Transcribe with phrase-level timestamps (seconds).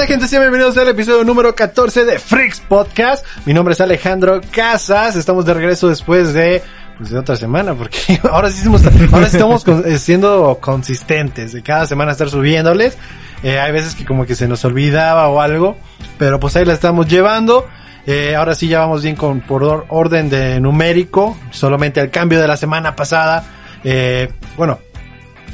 [0.00, 0.28] Onda gente?
[0.28, 3.22] Sean bienvenidos al episodio número 14 de Freaks Podcast.
[3.44, 5.14] Mi nombre es Alejandro Casas.
[5.14, 6.62] Estamos de regreso después de,
[6.96, 8.82] pues, de otra semana, porque ahora sí, estamos,
[9.12, 12.96] ahora sí estamos eh, siendo consistentes de cada semana estar subiéndoles.
[13.42, 15.76] Eh, hay veces que como que se nos olvidaba o algo,
[16.18, 17.66] pero pues ahí la estamos llevando.
[18.06, 22.40] Eh, ahora sí ya vamos bien con por or- orden de numérico, solamente el cambio
[22.40, 23.44] de la semana pasada.
[23.84, 24.78] Eh, bueno,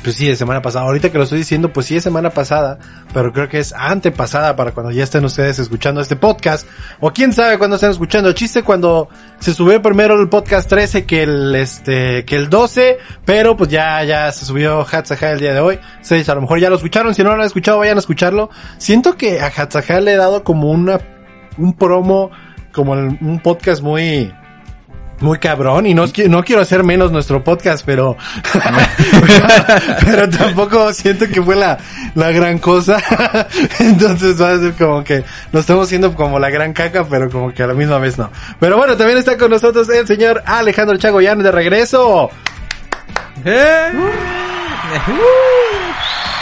[0.07, 0.85] pues sí, de semana pasada.
[0.85, 2.79] Ahorita que lo estoy diciendo, pues sí es semana pasada,
[3.13, 6.65] pero creo que es antepasada para cuando ya estén ustedes escuchando este podcast.
[7.01, 8.31] O quién sabe cuándo estén escuchando.
[8.33, 9.09] Chiste cuando
[9.41, 14.05] se subió primero el podcast 13 que el, este, que el 12, pero pues ya,
[14.05, 15.81] ya se subió Hatsaha el día de hoy.
[16.01, 17.13] Ustedes a lo mejor ya lo escucharon.
[17.13, 18.49] Si no lo han escuchado, vayan a escucharlo.
[18.79, 21.01] Siento que a Hatsaha le he dado como una,
[21.59, 22.31] un promo,
[22.73, 24.33] como un podcast muy,
[25.21, 28.17] muy cabrón y no, no quiero hacer menos nuestro podcast, pero
[30.05, 31.79] pero tampoco siento que fue la,
[32.15, 32.99] la gran cosa.
[33.79, 37.53] Entonces va a ser como que lo estamos haciendo como la gran caca, pero como
[37.53, 38.31] que a la misma vez no.
[38.61, 42.31] Pero bueno, también está con nosotros el señor Alejandro Chagoyán de regreso.
[43.45, 43.93] ¡Eh!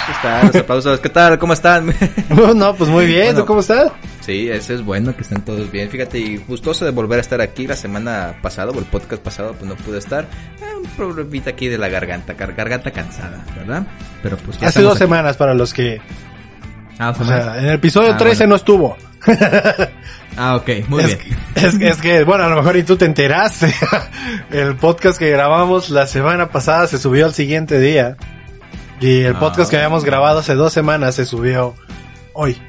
[0.06, 0.46] ¿Qué tal?
[0.46, 1.00] Los aplausos.
[1.00, 1.38] ¿Qué tal?
[1.38, 1.86] ¿Cómo están?
[2.56, 3.46] no, pues muy bien, ¿tú Bueno.
[3.46, 3.92] cómo estás?
[4.20, 5.88] Sí, eso es bueno que estén todos bien.
[5.90, 9.52] Fíjate, y gustoso de volver a estar aquí la semana pasada, o el podcast pasado,
[9.52, 10.24] pues no pude estar.
[10.60, 13.86] Eh, un problemita aquí de la garganta, gar- garganta cansada, ¿verdad?
[14.22, 15.00] Pero pues ya Hace dos aquí.
[15.04, 16.00] semanas para los que,
[16.98, 18.50] Ah, o sea, en el episodio Ah, 13 bueno.
[18.50, 18.96] no estuvo.
[20.36, 21.38] Ah, ok, muy es, bien.
[21.54, 23.72] es, es que, bueno, a lo mejor y tú te enteraste.
[24.50, 28.16] el podcast que grabamos la semana pasada se subió al siguiente día.
[29.00, 29.70] Y el podcast Ah.
[29.70, 31.74] que habíamos grabado hace dos semanas se subió
[32.32, 32.60] hoy.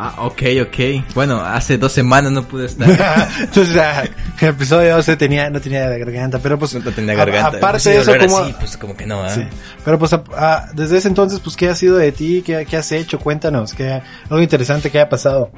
[0.00, 1.12] Ah, ok, ok.
[1.14, 2.88] Bueno, hace dos semanas no pude estar.
[3.40, 4.04] Entonces, ah,
[4.40, 7.56] el episodio 12 tenía, no tenía garganta, pero pues, No tenía a- garganta.
[7.58, 9.28] aparte de eso, como, así, pues como que no, ¿ah?
[9.30, 9.42] sí.
[9.84, 12.42] pero pues, a- a- desde ese entonces, pues, ¿qué ha sido de ti?
[12.46, 13.18] ¿Qué, qué has hecho?
[13.18, 14.00] Cuéntanos, ¿qué,
[14.30, 15.50] algo interesante que haya pasado.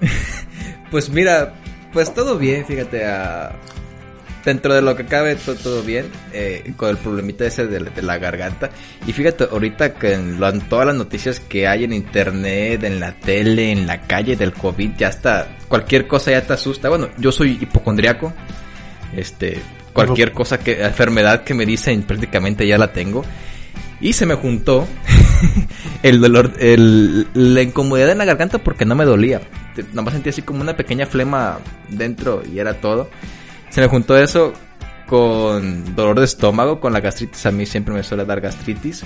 [0.90, 1.52] Pues mira,
[1.92, 3.52] pues todo bien, fíjate, ah,
[4.44, 8.02] dentro de lo que cabe todo, todo bien, eh, con el problemita ese de, de
[8.02, 8.70] la garganta.
[9.06, 13.72] Y fíjate, ahorita que en, todas las noticias que hay en internet, en la tele,
[13.72, 16.88] en la calle del COVID, ya está, cualquier cosa ya te asusta.
[16.88, 18.32] Bueno, yo soy hipocondriaco,
[19.14, 19.60] este,
[19.92, 23.24] cualquier cosa que, enfermedad que me dicen prácticamente ya la tengo.
[24.02, 24.88] Y se me juntó
[26.02, 29.42] el dolor, el, la incomodidad en la garganta porque no me dolía.
[29.90, 31.58] Nada más sentía así como una pequeña flema
[31.90, 33.10] dentro y era todo.
[33.70, 34.52] Se me juntó eso
[35.06, 37.46] con dolor de estómago, con la gastritis.
[37.46, 39.02] A mí siempre me suele dar gastritis.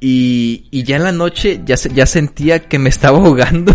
[0.00, 3.74] Y, y ya en la noche ya, ya sentía que me estaba ahogando.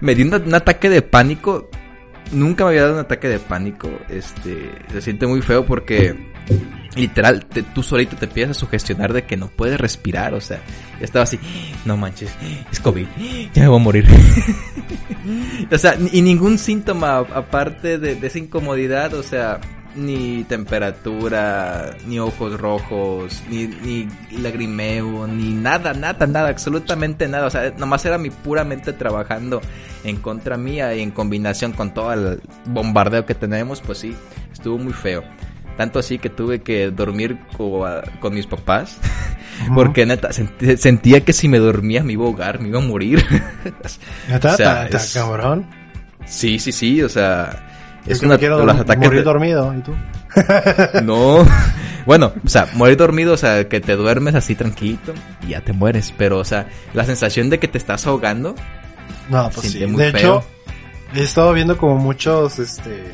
[0.00, 1.68] me dio una- un ataque de pánico.
[2.32, 3.88] Nunca me había dado un ataque de pánico.
[4.08, 6.32] Este, se siente muy feo porque
[6.94, 10.60] literal, te- tú solito te empiezas a sugestionar de que no puedes respirar, o sea,
[11.00, 11.38] estaba así,
[11.84, 12.30] no manches,
[12.72, 13.06] es COVID,
[13.52, 14.06] ya me voy a morir.
[15.70, 19.60] o sea, y ningún síntoma aparte de, de esa incomodidad, o sea,
[19.94, 24.08] ni temperatura, ni ojos rojos, ni, ni
[24.42, 29.60] lagrimeo, ni nada, nada, nada, absolutamente nada, o sea, nomás era mi pura mente trabajando
[30.04, 34.14] en contra mía y en combinación con todo el bombardeo que tenemos, pues sí,
[34.52, 35.22] estuvo muy feo.
[35.76, 37.84] Tanto así que tuve que dormir co-
[38.20, 38.98] con, mis papás.
[39.74, 42.82] Porque neta, sent- sentía que si me dormía me iba a ahogar, me iba a
[42.82, 43.24] morir.
[44.28, 44.54] ¿Neta?
[44.54, 45.66] O sea, ¿Está- es- cabrón?
[46.26, 47.62] sí, sí, sí, o sea...
[48.06, 49.92] Es una quiero los ataques morir de- dormido, ¿y tú?
[51.02, 51.44] No.
[52.06, 55.12] Bueno, o sea, morir dormido, o sea, que te duermes así tranquilito
[55.44, 56.14] y ya te mueres.
[56.16, 58.54] Pero, o sea, la sensación de que te estás ahogando.
[59.28, 59.80] No, pues sí.
[59.80, 60.06] De feo.
[60.08, 60.44] hecho,
[61.16, 63.12] he estado viendo como muchos, este,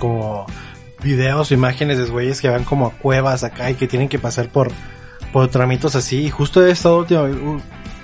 [0.00, 0.46] como
[1.02, 4.18] videos o imágenes de güeyes que van como a cuevas acá y que tienen que
[4.18, 4.70] pasar por,
[5.32, 6.24] por tramitos así.
[6.26, 7.60] Y justo he estado última, u-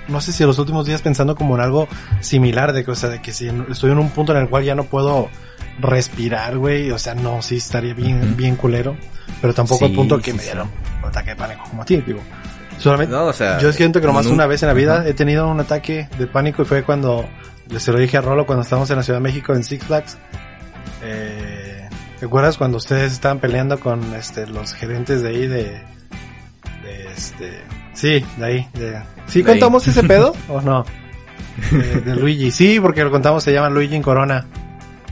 [0.09, 1.89] no sé si los últimos días pensando como en algo
[2.21, 4.65] similar de que, o sea, de que si estoy en un punto en el cual
[4.65, 5.29] ya no puedo
[5.81, 8.97] respirar, güey, o sea, no, sí estaría bien, bien culero,
[9.41, 10.69] pero tampoco al Sí, punto que sí, me dieron
[11.03, 12.21] un ataque de pánico como a ti, digo.
[12.79, 13.59] Solamente, No, o sea.
[13.59, 16.27] yo siento que nomás nun- una vez en la vida he tenido un ataque de
[16.27, 17.29] pánico y fue cuando,
[17.79, 20.19] se lo dije a Rolo cuando estábamos en la Ciudad de México en Six Flags.
[21.03, 21.74] Eh,
[22.25, 25.65] ¿Te acuerdas cuando ustedes estaban peleando con este los gerentes de ahí de,
[26.83, 27.61] de este,
[27.93, 29.59] sí, de ahí, de, ¿sí De ahí.
[29.59, 30.87] contamos ese pedo o no?
[31.71, 34.47] De, de Luigi, sí, porque lo contamos, se llama Luigi en Corona.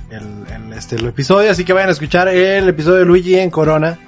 [0.08, 3.38] El, el, este este el episodio, así que vayan a escuchar el episodio de Luigi
[3.38, 3.98] en Corona.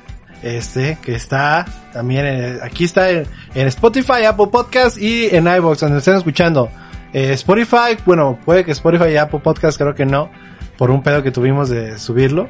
[0.42, 5.78] Este, que está también en- aquí está en, en Spotify, Apple Podcast y en iVoox,
[5.80, 6.70] donde estén escuchando.
[7.12, 10.30] Eh, Spotify, bueno, puede que Spotify y Apple Podcast, creo que no,
[10.78, 12.48] por un pedo que tuvimos de subirlo.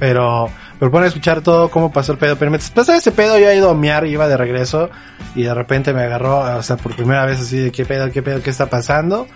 [0.00, 0.48] Pero,
[0.78, 2.36] pero pueden escuchar todo cómo pasó el pedo.
[2.36, 4.90] Pero mientras pasaba ese pedo, yo he ido a miar, iba de regreso
[5.34, 8.22] y de repente me agarró, o sea, por primera vez así de qué pedo, qué
[8.22, 9.26] pedo, qué está pasando.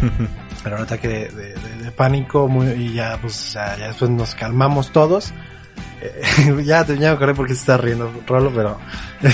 [0.64, 4.10] Pero un ataque de, de- de- de pánico muy, y ya, pues, ya, ya después
[4.10, 5.32] nos calmamos todos.
[6.00, 8.78] Eh, ya, te- me acordé porque se está riendo Rolo, pero...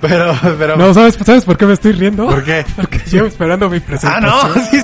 [0.00, 0.76] pero, pero...
[0.76, 2.26] No, ¿sabes, ¿sabes por qué me estoy riendo?
[2.26, 2.64] ¿Por qué?
[2.76, 4.52] Porque llevo esperando mi Ah, presentación.
[4.54, 4.80] no, sí.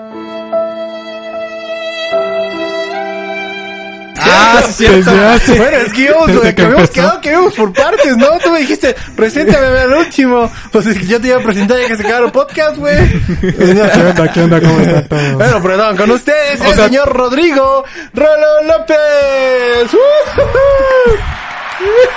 [4.32, 7.73] Ah, sí, hace- Bueno, es que íbamos, desde que, que habíamos quedado que íbamos por
[7.73, 8.27] partes, ¿no?
[8.43, 10.50] Tú me dijiste, preséntame al último.
[10.73, 12.97] Pues es que yo te iba a presentar ya que se acabó el podcast, güey.
[13.41, 13.73] ¿Qué
[14.09, 15.32] onda, qué onda, cómo están todos?
[15.35, 17.85] Bueno, perdón, con ustedes, el señor Rodrigo
[18.15, 19.91] Rolo López.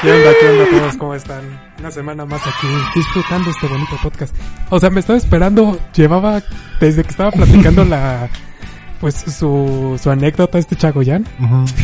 [0.02, 1.42] ¿Qué onda, qué onda todos, cómo están?
[1.80, 4.34] Una semana más aquí, disfrutando este bonito podcast.
[4.70, 6.42] O sea, me estaba esperando, llevaba,
[6.80, 8.30] desde que estaba platicando la,
[9.04, 11.26] pues su, su anécdota este Chagoyán,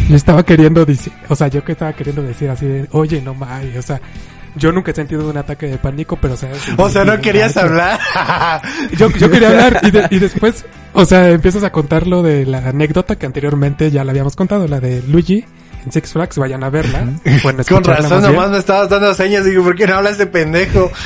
[0.08, 3.34] yo estaba queriendo decir, o sea, yo que estaba queriendo decir así de, oye, no
[3.34, 4.00] mames, o sea,
[4.56, 6.50] yo nunca he sentido un ataque de pánico, pero o sea...
[6.78, 8.00] O sea, no querías hablar.
[8.98, 12.46] Yo, yo quería hablar y, de- y después, o sea, empiezas a contar lo de
[12.46, 15.44] la anécdota que anteriormente ya la habíamos contado, la de Luigi
[15.90, 17.08] en Six Flags, vayan a verla.
[17.44, 19.44] Bueno, Con razón, nomás me estabas dando señas.
[19.44, 20.92] Digo, ¿por qué no hablas de pendejo?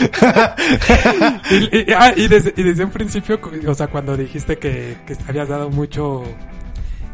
[1.51, 5.15] Y, y- ah, y desde, y desde un principio, o sea, cuando dijiste que, que
[5.27, 6.24] habías dado mucho,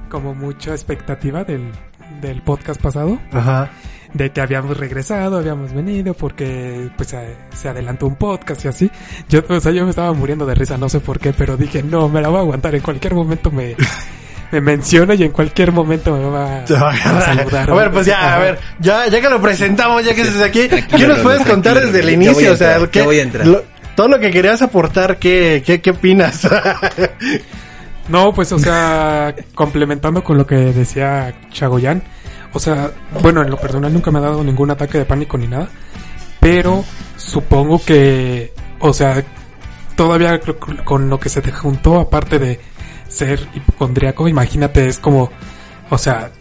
[0.09, 1.71] como mucha expectativa del,
[2.21, 3.69] del podcast pasado, Ajá.
[4.13, 8.91] de que habíamos regresado, habíamos venido porque pues se, se adelantó un podcast y así.
[9.29, 11.83] Yo, o sea, yo me estaba muriendo de risa, no sé por qué, pero dije,
[11.83, 13.75] no, me la voy a aguantar, en cualquier momento me,
[14.51, 17.69] me menciona y en cualquier momento me va a a saludar.
[17.69, 20.67] A ver, pues ya, a ver, ya, ya que lo presentamos, ya que estás aquí,
[20.67, 22.53] ¿qué nos puedes contar desde el ya voy a inicio?
[22.53, 23.45] O sea, ¿qué- voy a entrar.
[23.47, 23.63] lo-
[23.95, 26.47] todo lo que querías aportar, ¿qué, qué, qué opinas?
[28.07, 32.01] No, pues, o sea, complementando con lo que decía Chagoyán,
[32.53, 32.89] o sea,
[33.21, 35.67] bueno, en lo personal nunca me ha dado ningún ataque de pánico ni nada,
[36.39, 36.83] pero
[37.17, 39.23] supongo que, o sea,
[39.95, 40.39] todavía
[40.85, 42.59] con lo que se te juntó, aparte de
[43.09, 45.29] ser hipocondriaco, imagínate, es como,
[45.89, 46.31] o sea,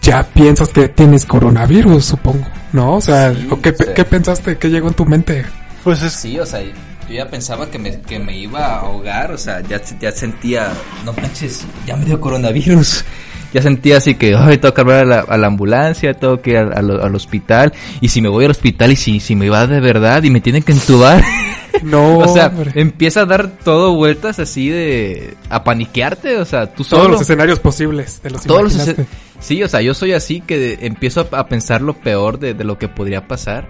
[0.00, 2.94] ya piensas que tienes coronavirus, supongo, ¿no?
[2.94, 4.56] O sea, Sí, ¿o qué, o sea- ¿qué pensaste?
[4.56, 5.44] ¿Qué llegó en tu mente?
[5.82, 6.70] pues es Sí, o sea, yo
[7.14, 10.68] ya pensaba que me, que me iba a ahogar, o sea, ya, ya sentía,
[11.04, 13.04] no manches, ya me dio coronavirus.
[13.54, 16.50] Ya sentía así que, ay, tengo que hablar a la, a la ambulancia, tengo que
[16.50, 19.48] ir al, al- al hospital, y si me voy al hospital y si, si me
[19.48, 21.22] va de verdad y me tienen que entubar,
[21.82, 22.72] No, o sea, hombre.
[22.76, 27.08] empieza a dar todo vueltas así de, a paniquearte, o sea, tú todos solo.
[27.12, 29.06] los escenarios posibles, te los todos imaginaste.
[29.40, 32.78] sí o sea yo soy así que empiezo a, pensar lo peor de, de lo
[32.78, 33.68] que podría pasar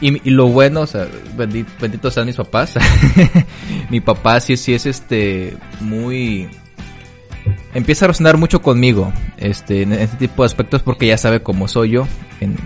[0.00, 1.06] y, y lo bueno o sea
[1.36, 2.74] bendi- benditos sean mis papás
[3.90, 6.48] mi papá sí sí es este muy
[7.74, 11.68] empieza a razonar mucho conmigo este en este tipo de aspectos porque ya sabe cómo
[11.68, 12.06] soy yo
[12.40, 12.56] en-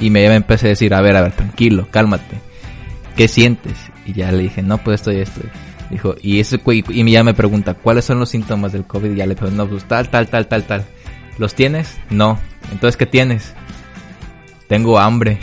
[0.00, 2.36] y me, me empecé a decir a ver a ver tranquilo cálmate
[3.16, 3.76] qué sientes
[4.10, 5.40] y ya le dije no pues esto y esto
[5.90, 9.26] dijo y ese y ya me pregunta cuáles son los síntomas del covid y ya
[9.26, 10.84] le pregunto no pues tal tal tal tal tal
[11.38, 12.38] los tienes no
[12.72, 13.54] entonces qué tienes
[14.68, 15.38] tengo hambre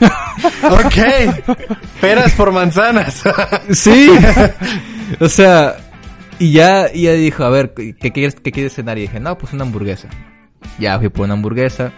[0.62, 1.56] ok.
[2.00, 3.22] Peras por manzanas.
[3.70, 4.10] Sí.
[5.20, 5.76] o sea,
[6.38, 8.98] y ya, y ya dijo, a ver, ¿qué quieres, qué quieres cenar?
[8.98, 10.08] Y dije, no, pues una hamburguesa.
[10.78, 11.92] Ya fui por una hamburguesa.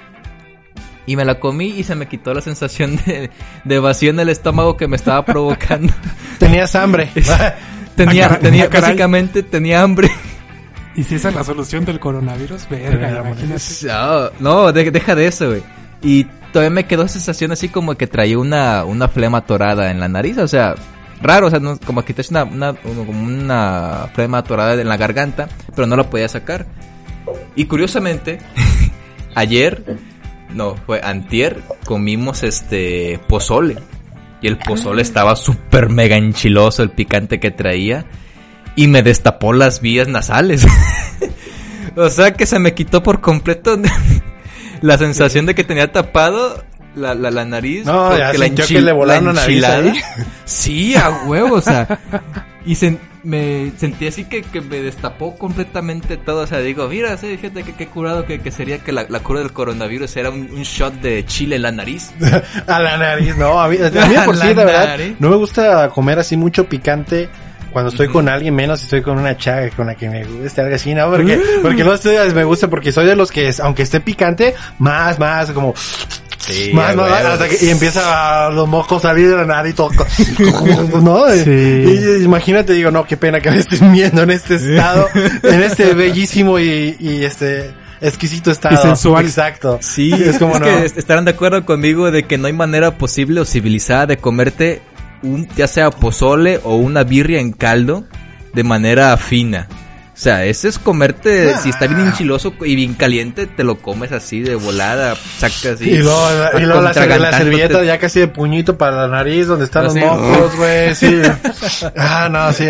[1.06, 3.30] Y me la comí y se me quitó la sensación de,
[3.64, 5.92] de vacío en el estómago que me estaba provocando.
[6.38, 7.10] Tenías hambre.
[7.94, 8.82] Tenía, Ah, caray, tenía, ah, caray.
[8.82, 10.10] básicamente tenía hambre.
[10.96, 12.68] ¿Y si esa es la solución del coronavirus?
[12.68, 13.62] Verga, Verga, imagínate.
[13.86, 15.62] No, no, de- deja de eso, güey.
[16.02, 20.08] Y todavía me quedó sensación así como que traía una, una flema atorada en la
[20.08, 20.74] nariz, o sea,
[21.22, 24.96] raro, o sea, no- como que te una, una, como una flema atorada en la
[24.96, 26.66] garganta, pero no la podía sacar.
[27.54, 28.38] Y curiosamente,
[29.34, 29.84] ayer,
[30.54, 33.76] no, fue antier, comimos este pozole.
[34.42, 38.04] Y el pozole estaba súper mega enchiloso, el picante que traía.
[38.76, 40.66] Y me destapó las vías nasales.
[41.96, 43.78] o sea que se me quitó por completo
[44.82, 46.62] la sensación de que tenía tapado
[46.94, 47.86] la, la, la nariz.
[47.86, 50.24] No, ya porque la sintió enchi- que le volaron la la nariz enchilada- ahí.
[50.44, 51.98] Sí, a huevo, o sea.
[52.66, 56.42] Y sen- me sentí así que, que me destapó completamente todo.
[56.42, 59.20] O sea, digo, mira, sí, fíjate que qué curado que, que sería que la, la
[59.20, 62.12] cura del coronavirus era un, un shot de chile en la nariz.
[62.66, 65.16] A la nariz, no, a mí, a mí de por sí, la la verdad, nariz.
[65.18, 67.28] no me gusta comer así mucho picante
[67.72, 70.76] cuando estoy con alguien menos estoy con una chaga con la que me gusta algo
[70.76, 71.10] así, ¿no?
[71.10, 75.18] Porque, porque no estoy, me gusta porque soy de los que, aunque esté picante, más,
[75.18, 75.74] más, como,
[76.46, 79.72] Sí, más, hasta que, y empieza a los mocos a salir de la nada y
[79.72, 79.90] todo,
[81.02, 81.28] ¿no?
[81.34, 81.50] Sí.
[81.50, 85.08] Y, imagínate, digo, no, qué pena que me estén viendo en este estado,
[85.42, 88.74] en este bellísimo y, y este, exquisito estado.
[88.74, 89.24] Y sensual.
[89.24, 89.78] Exacto.
[89.80, 90.64] Sí, es como no.
[90.64, 94.16] que est- estarán de acuerdo conmigo de que no hay manera posible o civilizada de
[94.18, 94.82] comerte
[95.22, 98.04] un, ya sea pozole o una birria en caldo
[98.52, 99.68] de manera fina.
[100.16, 101.60] O sea, ese es comerte, Ah.
[101.60, 105.90] si está bien enchiloso y bien caliente, te lo comes así de volada, sacas y...
[105.90, 106.26] Y luego,
[106.58, 109.94] y luego la, la servilleta ya casi de puñito para la nariz, donde están los
[109.94, 110.02] Así.
[110.02, 111.20] mocos, güey, sí.
[111.98, 112.64] Ah, no, sí,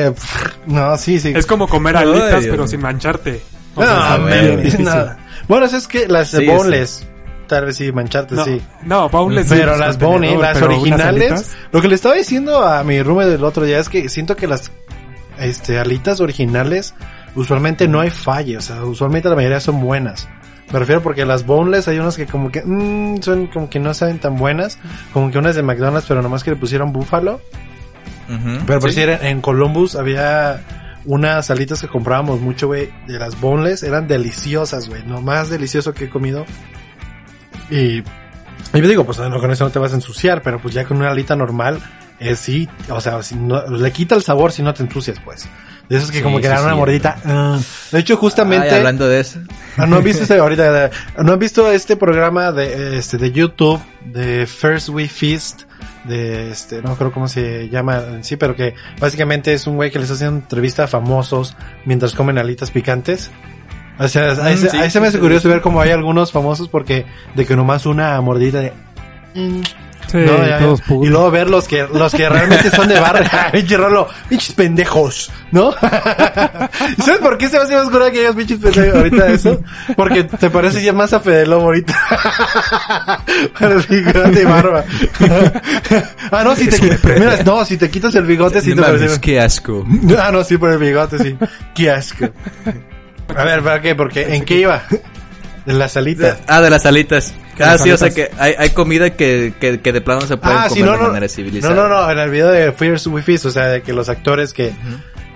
[0.67, 1.33] no, sí, sí.
[1.37, 3.41] Es como comer alitas, pero sin mancharte.
[3.77, 4.85] No, Ah, man, difícil.
[4.85, 5.17] no.
[5.47, 7.07] Bueno, eso es que las de Sí, boneless,
[7.47, 8.61] tal vez sí, mancharte, No, sí.
[8.83, 12.65] no, boneless Pero sí, las con bone, tenedor, las originales, lo que le estaba diciendo
[12.67, 14.73] a mi roommate del otro día es que siento que las
[15.39, 16.95] este alitas originales
[17.37, 20.29] usualmente no hay falle, o sea, usualmente la mayoría son buenas.
[20.73, 23.95] Me refiero porque las boneless hay unas que como que mm, son como que no
[23.95, 24.79] saben tan buenas,
[25.13, 27.41] como que unas de McDonald's, pero nomás que le pusieron búfalo.
[28.67, 28.97] Pero por sí.
[28.97, 30.61] si era- en Columbus había
[31.05, 35.95] unas alitas que comprábamos mucho, güey, de las boneless, eran deliciosas, güey, lo más delicioso
[35.95, 36.45] que he comido.
[37.71, 38.03] Y, y
[38.81, 40.97] yo digo, pues no, con eso no te vas a ensuciar, pero pues ya con
[40.97, 41.81] una alita normal,
[42.21, 45.49] eh, sí, o sea, si no- le quita el sabor si no te ensucias, pues.
[45.89, 47.17] De esos que Sí, como que sí, dan una sí, mordida.
[47.25, 47.61] ah.
[47.93, 48.69] De hecho, justamente...
[48.71, 49.39] Ay, hablando de eso.
[49.77, 50.91] Ah, ¿No han visto este ahorita?
[51.23, 55.63] ¿No han visto este programa de este de YouTube de First We Feast?
[56.03, 59.91] De este, no creo cómo se llama en sí, pero que básicamente es un güey
[59.93, 63.31] que les hace una entrevista a famosos mientras comen alitas picantes.
[63.99, 66.69] O sea, ahí, Mm, se, ahí se me hace curioso ver cómo hay algunos famosos
[66.69, 68.73] porque de que nomás una mordida de...
[70.07, 70.59] Sí, No, ya, ya.
[70.61, 71.07] todos putos.
[71.07, 73.29] Y luego ver los que, los que realmente son de barrio.
[73.53, 75.71] Pinche Rolo, pinches pendejos, ¿no?
[76.99, 79.61] ¿Y ¿Sabes por qué se me hace más cura que ellos pinches pendejos ahorita eso?
[79.97, 81.95] Porque te parece ya más a Fede Lobo ahorita.
[83.59, 84.85] Para el bigote y barba.
[86.31, 89.01] ah, no, si te, mira, no, si te quitas el bigote, sí No te mames,
[89.01, 89.21] parece.
[89.21, 89.85] qué asco.
[90.19, 91.37] Ah, no, sí, por el bigote, sí.
[91.75, 92.27] Qué asco.
[93.37, 93.95] A ver, ¿para qué?
[93.95, 94.83] Porque, ¿en qué iba?
[95.67, 96.39] De las alitas.
[96.47, 97.35] Ah, de las alitas.
[97.61, 100.55] Ah, sí, o sea que hay, hay comida que, que, que de plano se puede
[100.55, 101.05] Ah, comer sí, no, de no.
[101.09, 101.75] manera No, civilizada.
[101.75, 104.73] no, no, en el video de Fierce Wi-Fi, o sea, de que los actores que,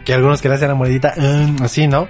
[0.04, 2.08] que algunos que le hacen la monedita, mm, así, ¿no?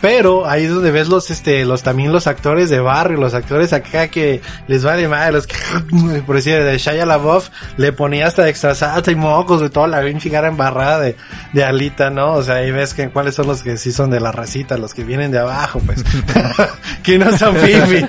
[0.00, 3.72] Pero ahí es donde ves los, este, los, también los actores de barrio, los actores
[3.72, 5.56] acá que les vale madre, los que,
[6.26, 10.00] por decir, de Shia LaBeouf, le ponía hasta extra salsa y mocos de toda la
[10.02, 11.16] pinche cara embarrada de,
[11.52, 12.32] de alita, ¿no?
[12.32, 14.94] O sea, ahí ves que cuáles son los que sí son de la racita, los
[14.94, 16.02] que vienen de abajo, pues.
[17.02, 18.06] que no son fifi.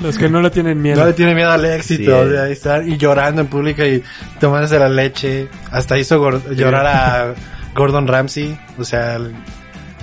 [0.00, 1.00] Los que no le tienen miedo.
[1.00, 2.10] No le tiene miedo al éxito, Sí.
[2.10, 4.02] o sea, ahí están y llorando en público y
[4.40, 5.48] tomándose la leche.
[5.70, 7.34] Hasta hizo llorar a
[7.74, 9.18] Gordon Ramsay, o sea,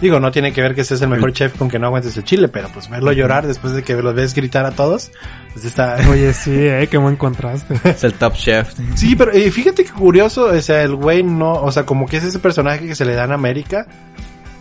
[0.01, 2.23] digo, no tiene que ver que seas el mejor chef con que no aguantes el
[2.23, 5.11] chile, pero pues verlo llorar después de que los ves gritar a todos,
[5.53, 5.97] pues está...
[6.09, 7.79] Oye, sí, eh, qué buen contraste.
[7.83, 8.73] Es el top chef.
[8.95, 12.17] Sí, pero eh, fíjate que curioso, o sea, el güey no, o sea, como que
[12.17, 13.87] es ese personaje que se le da en América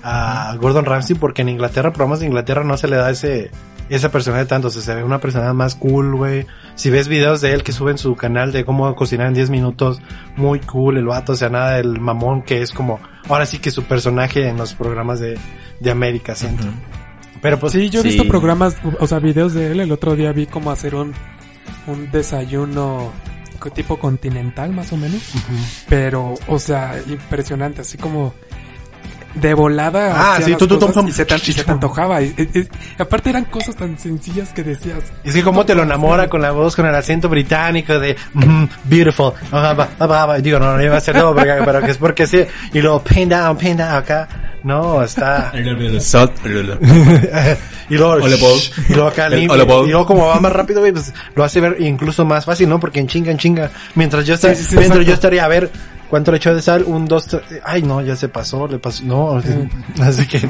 [0.02, 3.50] a Gordon Ramsay, porque en Inglaterra, programas de Inglaterra no se le da ese,
[3.88, 6.46] esa personalidad tanto, o sea, se ve una persona más cool, güey.
[6.74, 9.50] Si ves videos de él que sube en su canal de cómo cocinar en 10
[9.50, 10.00] minutos,
[10.36, 13.70] muy cool el vato, o sea, nada del mamón que es como, ahora sí que
[13.70, 15.38] su personaje en los programas de,
[15.80, 16.64] de América, siento.
[17.42, 18.08] Pero pues Sí, yo he Sí.
[18.10, 19.80] visto programas, o sea, videos de él.
[19.80, 21.12] El otro día vi cómo hacer un,
[21.88, 23.10] un desayuno
[23.74, 25.20] tipo continental, más o menos.
[25.88, 28.34] Pero, o sea, impresionante, así como
[29.34, 30.34] de volada.
[30.34, 31.06] Ah, sí, tú, tú, tú.
[31.06, 32.22] y, se te, y se te antojaba.
[32.22, 34.98] Y- y- y- aparte eran cosas tan sencillas que decías.
[35.24, 38.64] Es que cómo te lo enamora con la voz, con el acento británico de mm,
[38.84, 39.32] beautiful.
[39.52, 40.38] Va.
[40.40, 42.44] Digo, no, no iba a ser todo, pero, pero que es porque sí.
[42.72, 44.28] Y luego pin down, pin down acá.
[44.64, 45.52] No, está.
[46.00, 46.32] Salt.
[47.88, 48.30] y luego, y
[48.94, 49.28] luego acá.
[49.36, 52.78] Y luego como va más rápido, pues lo hace ver incluso más fácil, ¿no?
[52.78, 53.70] Porque en chinga, en chinga.
[53.94, 55.70] Mientras yo estaría, Sí, sí, sí, mientras yo estaría a ver
[56.12, 57.42] cuánto le echó de sal, un, dos, tres.
[57.64, 59.02] Ay, no, ya se pasó, le pasó.
[59.04, 59.40] No,
[60.02, 60.46] así que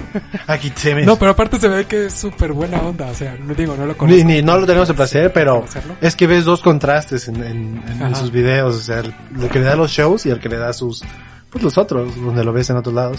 [0.49, 1.05] aquí te me.
[1.05, 3.07] No, pero aparte se ve que es súper buena onda.
[3.07, 4.25] O sea, no digo, no lo Ni, conozco.
[4.25, 5.65] ni- no lo tenemos el placer, pero
[6.01, 9.49] es que ves dos contrastes en, en- en- en sus videos, o sea, el, el
[9.51, 11.05] que le da los shows y el que le da sus,
[11.49, 13.19] pues los otros, donde lo ves en otros lados.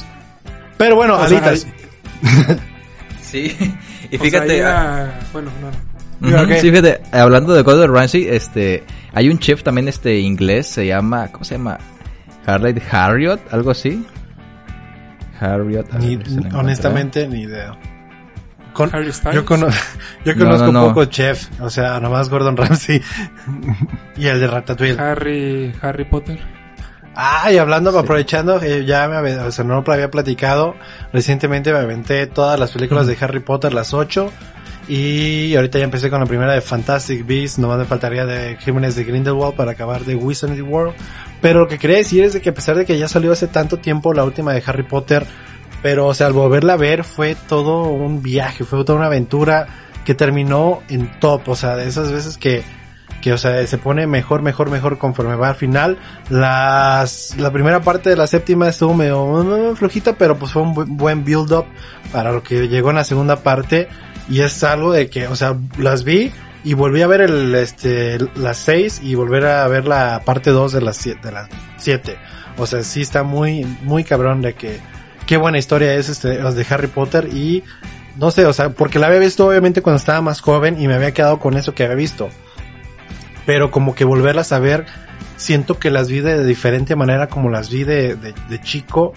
[0.78, 1.66] Pero bueno, alitas.
[3.22, 3.56] Sí.
[4.12, 4.58] Y O sea, fíjate.
[4.58, 6.38] era- bueno, no, no.
[6.38, 6.60] Ujú, Ok.
[6.62, 8.84] Sí, fíjate, hablando de Gordon Ramsay, este,
[9.14, 11.78] hay un chef también este inglés, se llama, ¿cómo se llama?
[12.46, 14.06] Harley Harriot, algo así.
[15.40, 15.94] Harriot.
[15.94, 16.20] a Ni-
[16.54, 17.76] honestamente, ni idea.
[18.74, 19.36] Con- Harry Styles.
[19.36, 19.68] yo, cono-
[20.26, 20.88] yo No, conozco no, no.
[20.88, 23.02] poco chef, o sea, nomás Gordon Ramsay
[24.18, 25.00] y el de Ratatouille.
[25.00, 26.40] Harry, Harry Potter.
[27.16, 30.76] Ah, y hablando, aprovechando, eh, ya me había, o sea, no lo había platicado,
[31.12, 34.32] recientemente me aventé todas las películas de Harry Potter, las ocho,
[34.88, 38.96] y ahorita ya empecé con la primera de Fantastic Beasts, nomás me faltaría de Jiménez
[38.96, 40.96] de Grindelwald para acabar de Wizarding World,
[41.44, 43.46] pero lo que quería decir es de que a pesar de que ya salió hace
[43.48, 45.28] tanto tiempo la última de Harry Potter,
[45.84, 49.68] pero o sea, al volverla a ver fue todo un viaje, fue toda una aventura
[50.06, 52.64] que terminó en top, o sea, de esas veces que
[53.22, 55.98] que o sea se pone mejor mejor mejor conforme va al final.
[56.30, 60.76] Las la primera parte de la séptima estuvo medio uh, flojita pero pues fue un
[60.76, 61.66] bu- buen build up
[62.12, 63.88] para lo que llegó en la segunda parte.
[64.30, 66.32] Y es algo de que o sea las vi
[66.64, 70.72] y volví a ver el este las seis y volver a ver la parte 2
[70.74, 72.18] de las de las siete.
[72.58, 74.80] O sea sí está muy muy cabrón de que
[75.26, 77.64] qué buena historia es este de Harry Potter y
[78.18, 80.94] no sé, o sea, porque la había visto obviamente cuando estaba más joven y me
[80.94, 82.30] había quedado con eso que había visto.
[83.46, 84.86] Pero como que volverlas a ver,
[85.36, 89.14] siento que las vi de diferente manera como las vi de, de, de chico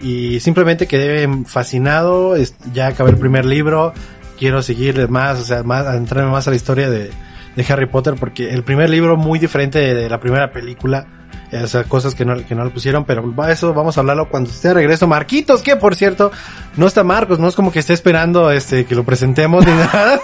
[0.00, 2.34] y simplemente quedé fascinado,
[2.72, 3.92] ya acabé el primer libro,
[4.36, 7.10] quiero seguir más, o sea, más, adentrarme más a la historia de,
[7.56, 11.06] de Harry Potter porque el primer libro muy diferente de, de la primera película,
[11.52, 14.00] eh, o sea, cosas que no, que no le pusieron, pero va, eso vamos a
[14.00, 15.06] hablarlo cuando esté de regreso.
[15.06, 16.32] Marquitos, que por cierto,
[16.76, 20.20] no está Marcos, no es como que esté esperando este que lo presentemos ni nada.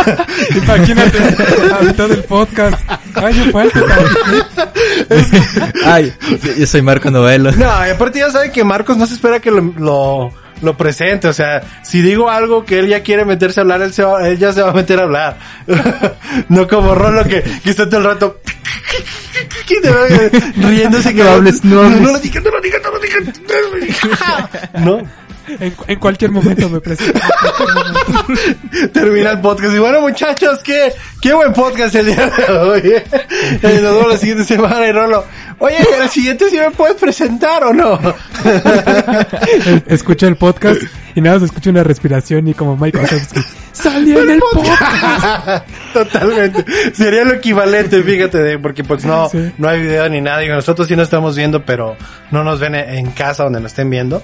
[0.56, 1.18] Imagínate,
[1.74, 2.80] a mitad del podcast.
[3.14, 3.80] Ay, yo falta.
[5.84, 6.12] Ay,
[6.42, 7.50] yo, yo soy Marco Novelo.
[7.52, 11.28] No, y aparte ya sabe que Marcos no se espera que lo, lo, lo presente.
[11.28, 14.26] O sea, si digo algo que él ya quiere meterse a hablar, él, se va-
[14.28, 15.36] él ya se va a meter a hablar.
[16.48, 18.40] no como Rolo que, que está todo el rato
[19.66, 20.06] que te va,
[20.56, 22.00] riéndose que No hables, no hables.
[22.00, 22.98] No lo digas, no lo digas, no lo
[23.80, 23.98] digas.
[24.74, 24.98] No,
[25.58, 27.18] En, en cualquier momento me presento.
[27.58, 28.90] Momento.
[28.92, 29.74] termina el podcast.
[29.74, 32.80] Y bueno, muchachos, qué, qué buen podcast el día de hoy.
[32.84, 33.04] eh.
[33.62, 35.24] Eh, Nos vemos la siguiente semana y Rolo.
[35.58, 37.98] Oye, el siguiente sí me puedes presentar o no?
[39.86, 40.82] Escucha el podcast
[41.14, 43.40] y nada más escucha una respiración y como Mike Wazowski.
[43.72, 45.64] ¡Salí en el podcast!
[45.92, 46.64] Totalmente.
[46.94, 49.52] Sería lo equivalente, fíjate, de, porque pues no, Sí.
[49.58, 50.38] no hay video ni nada.
[50.40, 51.96] Digo, nosotros sí nos estamos viendo, pero
[52.30, 54.22] no nos ven en casa donde nos estén viendo.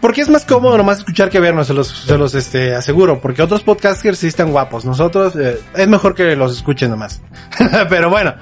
[0.00, 3.20] Porque es más cómodo nomás escuchar que vernos, se los, se los este, aseguro.
[3.20, 4.84] Porque otros podcasters sí están guapos.
[4.84, 7.20] Nosotros, eh, es mejor que los escuchen nomás.
[7.90, 8.34] pero bueno.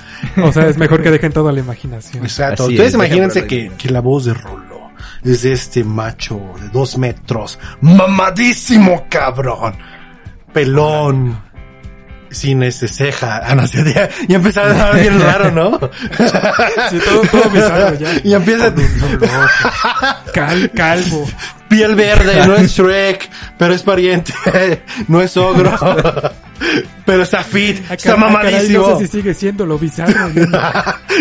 [0.42, 2.22] O sea, es mejor que dejen toda la imaginación.
[2.22, 2.64] Exacto.
[2.64, 4.78] Así Ustedes es, imagínense que, que la voz de Rolo
[5.24, 9.74] es de este macho de dos metros, mamadísimo cabrón,
[10.52, 11.38] pelón,
[12.30, 13.40] sin este ceja.
[13.44, 15.78] Ah, no, sí, ya, ya empezaron a dar bien raro, ¿no?
[16.90, 18.08] Sí, todo, todo bizarro ya.
[18.24, 18.72] Y empieza
[20.32, 21.26] Cal, calvo.
[21.68, 24.32] piel verde, no es Shrek, pero es pariente,
[25.08, 25.76] no es ogro.
[27.04, 28.88] Pero está fit, Ah, está caray, mamadísimo.
[28.90, 30.28] no sé si sigue siendo lo bizarro.
[30.34, 30.58] no-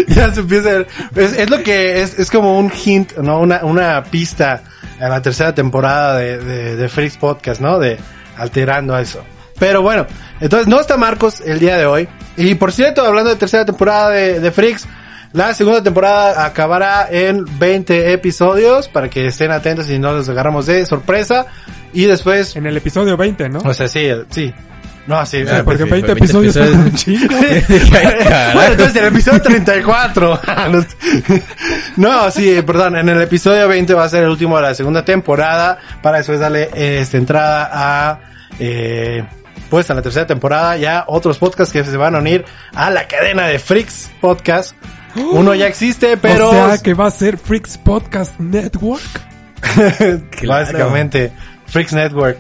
[0.08, 0.88] ya se empieza a ver.
[1.16, 3.40] Es, es lo que es, es como un hint, ¿no?
[3.40, 4.64] Una, una pista
[5.00, 7.78] a la tercera temporada de, de, de Freaks Podcast, ¿no?
[7.80, 7.98] De
[8.38, 9.24] alterando a eso.
[9.60, 10.06] Pero bueno,
[10.40, 12.08] entonces no está Marcos el día de hoy.
[12.36, 14.88] Y por cierto, hablando de tercera temporada de, de Freaks,
[15.34, 20.66] la segunda temporada acabará en 20 episodios para que estén atentos y no los agarramos
[20.68, 21.48] de sorpresa.
[21.94, 23.60] Y después, En el episodio 20, ¿no?
[23.60, 24.54] o sea, sí, sí.
[25.08, 25.44] No, sí.
[25.64, 26.86] Porque sí, 20 20 episodios son episodios.
[26.86, 27.34] un chingo.
[28.54, 30.40] bueno, entonces el episodio 34.
[30.72, 30.86] Los-
[31.96, 32.98] no, sí, perdón.
[32.98, 35.78] En el episodio 20 va a ser el último de la segunda temporada.
[36.02, 38.20] Para después darle esta entrada a,
[38.60, 39.24] eh,
[39.70, 40.78] pues a la tercera temporada.
[40.78, 44.76] Ya otros podcasts que se van a unir a la cadena de Freaks Podcast.
[45.16, 49.22] Uno ya existe, pero O sea, que va a ser Freaks Podcast Network.
[50.48, 51.32] básicamente
[51.66, 52.40] Freaks Network.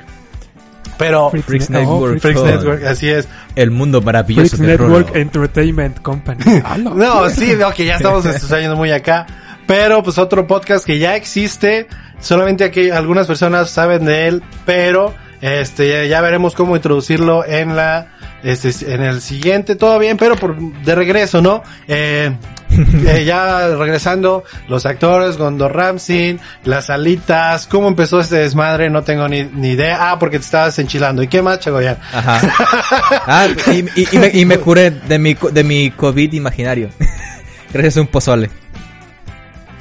[0.97, 2.19] Pero Freaks, Freaks Ne- oh, Network.
[2.21, 3.27] Freaks Con- Network, así es.
[3.55, 5.19] El mundo maravilloso Freaks de Network Rolo.
[5.19, 6.43] Entertainment Company.
[6.65, 6.91] ¡Hala!
[6.91, 9.25] No, sí, veo que ya estamos yendo muy acá.
[9.67, 11.87] Pero pues otro podcast que ya existe,
[12.19, 18.07] solamente aquí algunas personas saben de él, pero este ya, veremos cómo introducirlo en la
[18.43, 21.63] este en el siguiente, todo bien, pero por de regreso, ¿no?
[21.87, 22.35] Eh,
[23.07, 29.27] eh, ya regresando, los actores, Gondor Ramsey, las alitas, cómo empezó este desmadre, no tengo
[29.27, 30.11] ni, ni idea.
[30.11, 31.23] Ah, porque te estabas enchilando.
[31.23, 31.97] ¿Y qué más, Chagoyan?
[32.13, 32.41] Ajá.
[33.29, 36.89] Ah, y, y- y me, y me curé de mi, de mi COVID imaginario.
[37.73, 38.49] Gracias a un pozole.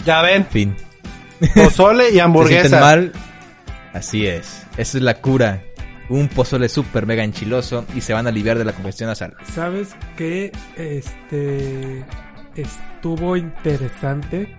[0.04, 0.76] Ya ven, Fin.
[1.54, 2.80] pozole y ¿Se sienten hamburguesa.
[2.80, 3.12] mal?
[3.92, 4.65] Así es.
[4.76, 5.62] Esa es la cura.
[6.08, 9.34] Un pozole súper mega enchiloso y se van a aliviar de la congestión nasal.
[9.52, 10.52] ¿Sabes qué?
[10.76, 12.04] Este
[12.54, 14.54] estuvo interesante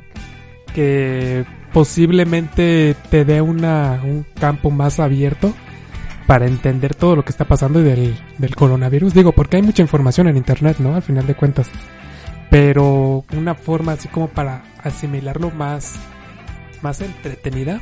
[0.73, 5.53] que posiblemente te dé una un campo más abierto
[6.27, 9.13] para entender todo lo que está pasando y del, del coronavirus.
[9.13, 10.95] Digo, porque hay mucha información en internet, ¿no?
[10.95, 11.69] Al final de cuentas.
[12.49, 15.95] Pero una forma así como para asimilarlo más,
[16.81, 17.79] más entretenida,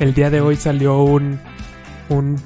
[0.00, 1.38] el día de hoy salió un,
[2.10, 2.36] un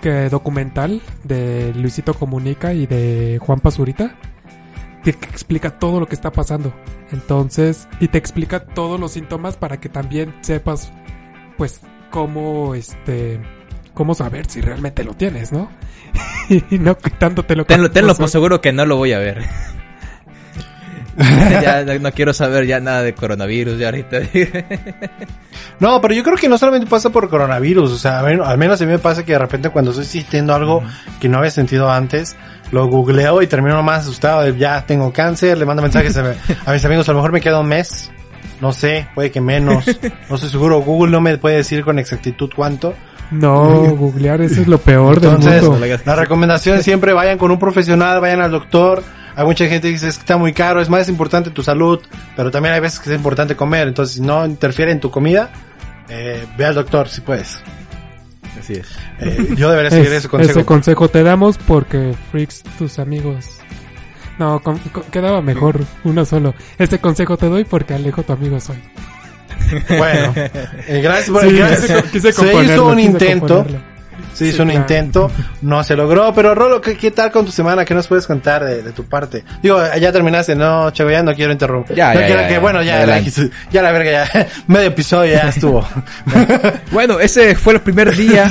[0.00, 4.14] que, documental de Luisito Comunica y de Juan Pazurita
[5.04, 6.74] que explica todo lo que está pasando.
[7.12, 10.92] Entonces, y te explica todos los síntomas para que también sepas,
[11.56, 11.80] pues,
[12.10, 13.40] cómo, este,
[13.94, 15.70] cómo saber si realmente lo tienes, ¿no?
[16.48, 17.64] y no quitándotelo.
[17.66, 19.44] Tenlo, tenlo con- por seguro que no lo voy a ver.
[21.62, 24.18] ya no, no quiero saber ya nada de coronavirus ya ahorita.
[25.78, 28.86] No, pero yo creo que no solamente pasa por coronavirus, o sea, al menos a
[28.86, 30.82] mí me pasa que de repente cuando estoy sintiendo algo
[31.20, 32.34] que no había sentido antes,
[32.72, 36.72] lo googleo y termino más asustado de ya tengo cáncer, le mando mensajes a, a
[36.72, 38.10] mis amigos, a lo mejor me queda un mes,
[38.60, 39.86] no sé, puede que menos,
[40.30, 42.94] no estoy seguro, Google no me puede decir con exactitud cuánto.
[43.30, 45.86] No, googlear, eso es lo peor del Entonces, mundo.
[46.06, 49.02] la recomendación es siempre vayan con un profesional, vayan al doctor.
[49.36, 52.00] Hay mucha gente que dice es que está muy caro, es más importante tu salud,
[52.34, 53.86] pero también hay veces que es importante comer.
[53.86, 55.50] Entonces, si no interfiere en tu comida,
[56.08, 57.58] eh, ve al doctor si puedes.
[58.58, 58.86] Así es.
[59.20, 60.64] Eh, yo debería seguir Es- ese consejo.
[60.64, 63.44] consejo te damos porque freaks tus amigos.
[64.38, 66.54] No, con- con- quedaba mejor uno solo.
[66.78, 68.76] Este consejo te doy porque Alejo tu amigo soy.
[69.98, 70.32] Bueno,
[70.86, 72.04] eh, gracias por Sí, gracias.
[72.04, 73.95] quise- quise Se hizo un intento, componerlo.
[74.34, 74.80] Se hizo Sí, un claro.
[74.80, 75.30] intento,
[75.62, 77.84] no se logró, pero Rolo, ¿qué, qué tal con tu semana?
[77.84, 79.44] ¿Qué nos puedes contar de, de tu parte?
[79.62, 81.96] Digo, ya terminaste, no, Chavo, ya no quiero interrumpir.
[81.96, 82.60] Ya, No ya, quiero ya, que, ya.
[82.60, 85.86] bueno, ya, la, ya la verga, ya, medio episodio ya estuvo.
[86.92, 88.44] Bueno, ese fue el primer día.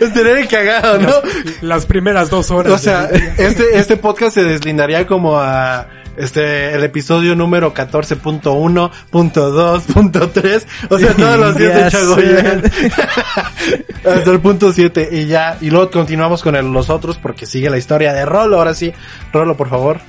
[0.00, 1.12] es tener cagado, ¿no?
[1.60, 2.72] Las primeras dos horas.
[2.72, 9.50] O sea, este, este podcast se deslindaría como a este el episodio número 14.1, punto
[9.50, 12.62] 2, punto 3, o sea, todos los días de Chagoyán.
[14.04, 17.70] Hasta el punto 7 y ya, y luego continuamos con el- los otros porque sigue
[17.70, 18.92] la historia de Rolo, ahora sí.
[19.32, 20.00] Rolo, por favor.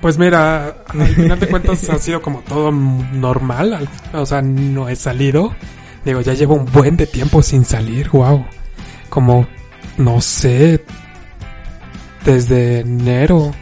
[0.00, 3.72] Pues mira, al final de cuentas ha sido como todo normal.
[3.72, 3.88] al-
[4.20, 5.54] O sea, no he salido.
[6.04, 8.44] Digo, ya llevo un buen de tiempo sin salir, wow.
[9.08, 9.46] Como,
[9.96, 10.84] no sé,
[12.24, 13.52] desde enero.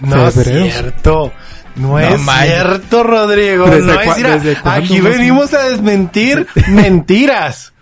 [0.00, 0.34] No es
[0.72, 1.32] cierto.
[1.76, 3.66] No, es cierto, Rodrigo.
[3.66, 7.72] ¿Desde No es, cua- cuándo, aquí venimos a desmentir mentiras.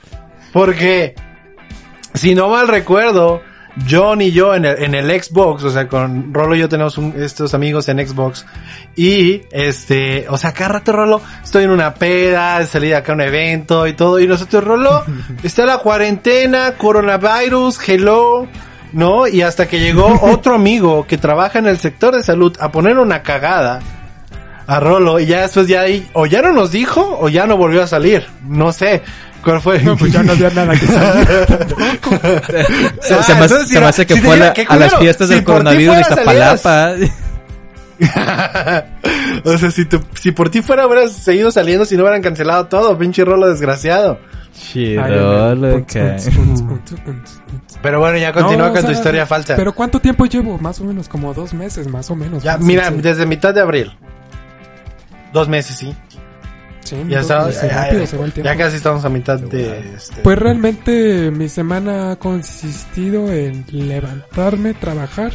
[0.53, 1.15] Porque,
[2.13, 3.41] si no mal recuerdo,
[3.91, 6.97] John y yo en el, en el Xbox, o sea, con Rolo y yo tenemos
[6.99, 8.47] un- estos amigos en Xbox.
[8.97, 13.15] Y, este, o sea, cada rato Rolo, estoy en una peda, salí de acá a
[13.17, 14.19] un evento y todo.
[14.21, 15.05] Y nosotros, Rolo,
[15.45, 18.47] está la cuarentena, coronavirus, hello.
[18.95, 19.27] ¿No?
[19.29, 22.99] Y hasta que llegó otro amigo que trabaja en el sector de salud a poner
[22.99, 23.81] una cagada
[24.67, 27.57] a Rolo y ya después ya ahí, o ya no nos dijo o ya no
[27.59, 28.27] volvió a salir.
[28.49, 29.03] No sé.
[29.43, 29.79] ¿Cuál fue?
[29.83, 31.29] No, pues ya no había nada que salir.
[33.03, 35.45] se, Ah, se me, se hace que si fue a digo, las fiestas si del
[35.45, 36.93] coronavirus de Iztapalapa.
[39.45, 42.67] o sea, si, tu- si por ti fuera hubieras seguido saliendo si no hubieran cancelado
[42.67, 44.19] todo, pinche Rolo desgraciado.
[44.55, 45.03] Chido.
[47.83, 49.57] Pero bueno, ya continúa No, o con tu historia falsa.
[49.57, 50.59] Pero ¿cuánto tiempo llevo?
[50.59, 52.43] Más o menos, como dos meses, más o menos.
[52.43, 52.97] ya, Fácil, mira, sí.
[53.01, 53.93] desde mitad de abril.
[55.33, 55.95] Dos meses, sí.
[56.81, 58.51] Sí, Ya, está, rápido ya- se va el tiempo.
[58.53, 59.95] ya casi estamos a mitad de...
[59.97, 65.33] Este, Pues realmente mi semana ha consistido en levantarme, trabajar,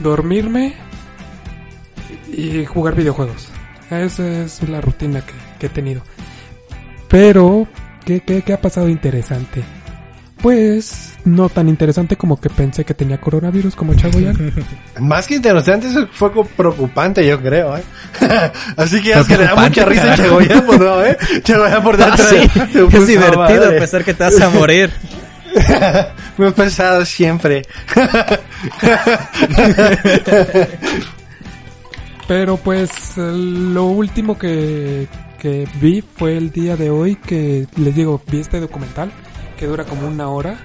[0.00, 0.74] dormirme
[2.32, 3.48] y jugar videojuegos.
[3.90, 6.00] Esa es la rutina que, que he tenido.
[7.08, 7.68] Pero,
[8.10, 9.62] ¿qué, qué, qué ha pasado interesante?
[10.42, 14.52] Pues no tan interesante como que pensé que tenía coronavirus como Chagoyan.
[15.00, 17.82] Más que interesante, eso fue preocupante, yo creo, ¿eh?
[18.76, 20.16] Así que ya es que le da mucha risa a.
[20.16, 21.16] Chagoyan, pues no, ¿eh?
[21.44, 22.24] Chagoyan por Ah, dentro.
[22.24, 22.36] sí,
[22.72, 23.78] de- es divertido madre.
[23.78, 24.90] pensar que te vas a morir.
[26.38, 27.62] Muy pesado siempre.
[32.26, 35.06] Pero pues lo último que,
[35.40, 39.10] que vi fue el día de hoy que les digo, vi este documental
[39.58, 40.58] que dura como una hora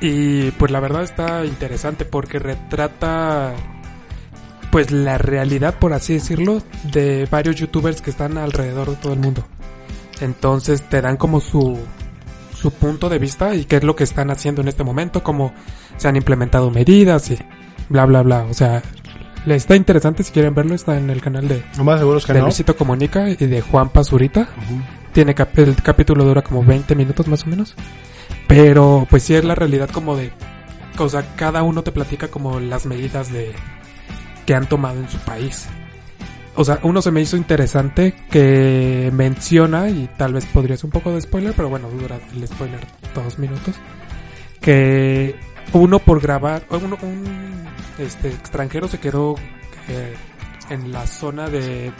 [0.00, 3.54] y pues la verdad está interesante porque retrata
[4.72, 9.20] pues la realidad por así decirlo de varios youtubers que están alrededor de todo el
[9.20, 9.44] mundo.
[10.20, 11.78] Entonces te dan como su
[12.54, 15.52] su punto de vista y qué es lo que están haciendo en este momento, cómo
[15.98, 17.38] se han implementado medidas y
[17.90, 18.82] bla bla bla, o sea,
[19.46, 22.46] está interesante si quieren verlo, está en el canal de, Lo más que de no.
[22.46, 24.42] Luisito Comunica y de Juan Pazurita.
[24.42, 24.80] Ujú.
[25.12, 27.74] Tiene cap- el capítulo dura como 20 minutos más o menos.
[28.48, 30.32] Pero pues sí es la realidad como de,
[30.98, 33.52] o sea, cada uno te platica como las medidas de
[34.46, 35.66] que han tomado en su país.
[36.56, 40.90] O sea, uno se me hizo interesante que menciona, y tal vez podría ser un
[40.92, 42.80] poco de spoiler, pero bueno, dura el spoiler
[43.14, 43.74] dos minutos,
[44.60, 45.34] que
[45.72, 47.64] uno por grabar, uno, un
[47.98, 49.34] este, extranjero se quedó
[49.88, 50.14] eh,
[50.70, 51.92] en la zona de,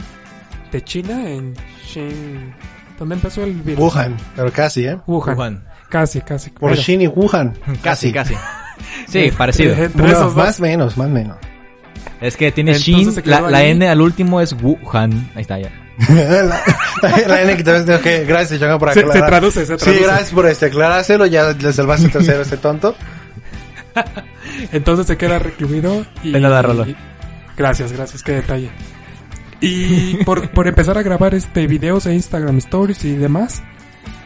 [0.73, 1.55] de China, en
[1.87, 2.55] Shin...
[2.99, 3.81] ¿Dónde empezó el virus?
[3.93, 4.97] Wuhan, pero casi, ¿eh?
[5.07, 5.37] Wuhan.
[5.37, 5.65] Wuhan.
[5.91, 6.51] Casi, casi.
[6.51, 7.53] Por Pero- Shin y Wuhan.
[7.83, 8.35] Casi, casi.
[9.09, 9.75] Sí, parecido.
[9.75, 10.37] Entre No, esos dos.
[10.37, 11.37] más menos, más menos.
[12.21, 13.65] Es que tiene Entonces Shin, se la, la.
[13.65, 15.31] N al último es Wuhan.
[15.35, 15.71] Ahí está ya.
[16.09, 16.63] la,
[17.29, 19.29] la N que también tengo que, gracias, Changa, por Se- se aclarar.
[19.31, 20.05] traduce, se Sí, traduce.
[20.05, 22.95] gracias por este, aclarárselo, ya le salvaste el tercero a este tonto.
[24.73, 26.33] Entonces se queda recluido y...
[26.33, 26.87] De nada, Rolo.
[26.87, 26.97] y-
[27.57, 28.71] Gracias, gracias, qué detalle.
[29.61, 33.63] Y por, por empezar a grabar este videos e Instagram Stories y demás,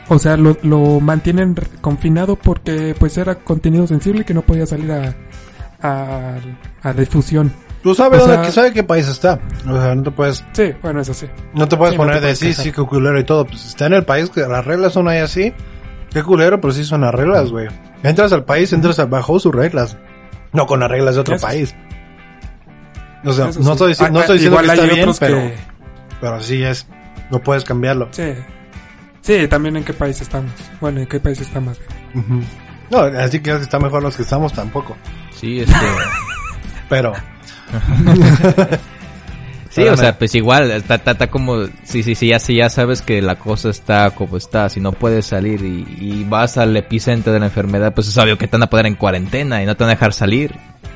[0.09, 4.91] o sea, lo, lo mantienen confinado porque pues era contenido sensible que no podía salir
[4.93, 5.15] a,
[5.83, 6.37] a,
[6.83, 7.53] a difusión.
[7.83, 9.39] Tú sabes O dónde, sea- sabe qué país está.
[9.69, 11.27] O sea, no te puedes, Sí, bueno, eso sí.
[11.55, 12.73] no te puedes Sí, no poner te de puedes sí, sí,
[13.21, 13.45] y todo.
[13.47, 15.53] Pues está en el país que las reglas son ahí así.
[16.13, 17.69] Qué culero, pero sí son las reglas, güey.
[18.03, 19.97] Entras al país, entras bajo sus reglas.
[20.53, 21.53] No con las reglas de otro Eso sí.
[21.53, 21.75] país.
[23.25, 23.73] O sea, Eso no sí.
[23.73, 25.55] estoy, dici- no estoy diciendo igual que está bien, pero, que-
[26.21, 26.87] pero así es.
[27.31, 28.09] No puedes cambiarlo.
[28.13, 28.33] Sí.
[29.21, 30.51] Sí, también en qué país estamos.
[30.81, 31.79] Bueno, en qué país estamos.
[32.15, 32.41] Ujú.
[32.91, 34.97] No, así que está mejor los que estamos tampoco.
[35.35, 35.75] Sí, este.
[36.89, 37.13] Pero,
[39.83, 42.71] Sí, o sea, pues igual, está, está, está como, sí, sí, sí, ya, sí, ya
[42.71, 46.77] sabes que la cosa está como está, si no puedes salir y, y vas al
[46.77, 49.67] epicentro de la enfermedad, pues es obvio que te van a poner en cuarentena y
[49.67, 50.55] no te van a dejar salir.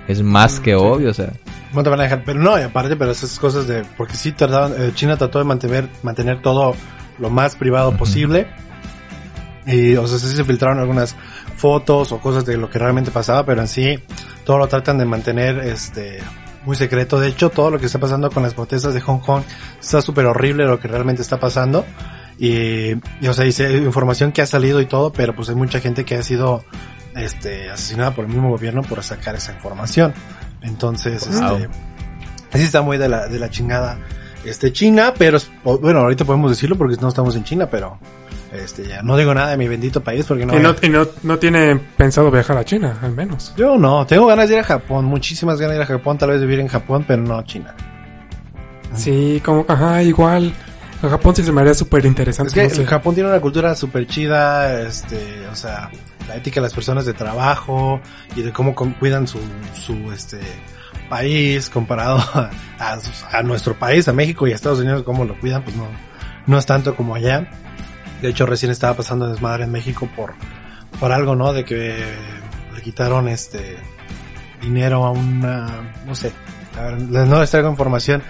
[0.08, 1.32] Es más que obvio, o sea.
[1.72, 2.24] no te van a dejar.
[2.24, 3.84] Pero no, y aparte, pero esas cosas de.
[3.96, 4.74] Porque sí trataban.
[4.76, 6.74] eh, China trató de mantener, mantener todo
[7.18, 8.48] lo más privado posible.
[9.64, 11.14] Y, o sea, sí se filtraron algunas
[11.56, 13.96] fotos o cosas de lo que realmente pasaba, pero en sí,
[14.44, 16.18] todo lo tratan de mantener, este.
[16.64, 17.18] Muy secreto.
[17.18, 19.42] De hecho, todo lo que está pasando con las protestas de Hong Kong
[19.80, 21.84] está súper horrible lo que realmente está pasando.
[22.38, 25.80] Y, y, o sea, dice información que ha salido y todo, pero pues hay mucha
[25.80, 26.64] gente que ha sido
[27.14, 30.14] este, asesinada por el mismo gobierno por sacar esa información.
[30.62, 31.56] Entonces, Wow.
[31.56, 31.68] este,
[32.52, 33.98] así está muy de la, de la chingada,
[34.44, 37.98] este, China, pero, bueno, ahorita podemos decirlo porque no estamos en China, pero,
[38.52, 41.06] este, ya, no digo nada de mi bendito país porque no, y no, y no,
[41.22, 43.54] no tiene pensado viajar a China, al menos.
[43.56, 46.30] yo no, tengo ganas de ir a Japón, muchísimas ganas de ir a Japón, tal
[46.30, 47.74] vez vivir en Japón, pero no a China.
[48.94, 50.52] Sí, como, ajá, igual.
[51.02, 52.48] A Japón sí se me haría súper interesante.
[52.48, 52.86] Es que no sé.
[52.86, 55.90] Japón tiene una cultura súper chida, este, o sea,
[56.28, 58.00] la ética de las personas de trabajo
[58.36, 59.38] y de cómo cuidan su,
[59.74, 60.40] su, este,
[61.08, 62.18] país comparado
[62.78, 62.98] a,
[63.32, 65.86] a nuestro país, a México y a Estados Unidos, cómo lo cuidan, pues no,
[66.46, 67.50] no es tanto como allá.
[68.22, 70.34] De hecho, recién estaba pasando desmadre en México por,
[70.98, 71.52] por algo, ¿no?
[71.52, 71.96] De que
[72.74, 73.76] le quitaron, este,
[74.62, 76.32] dinero a una, no sé,
[76.78, 78.22] a ver, no les traigo información.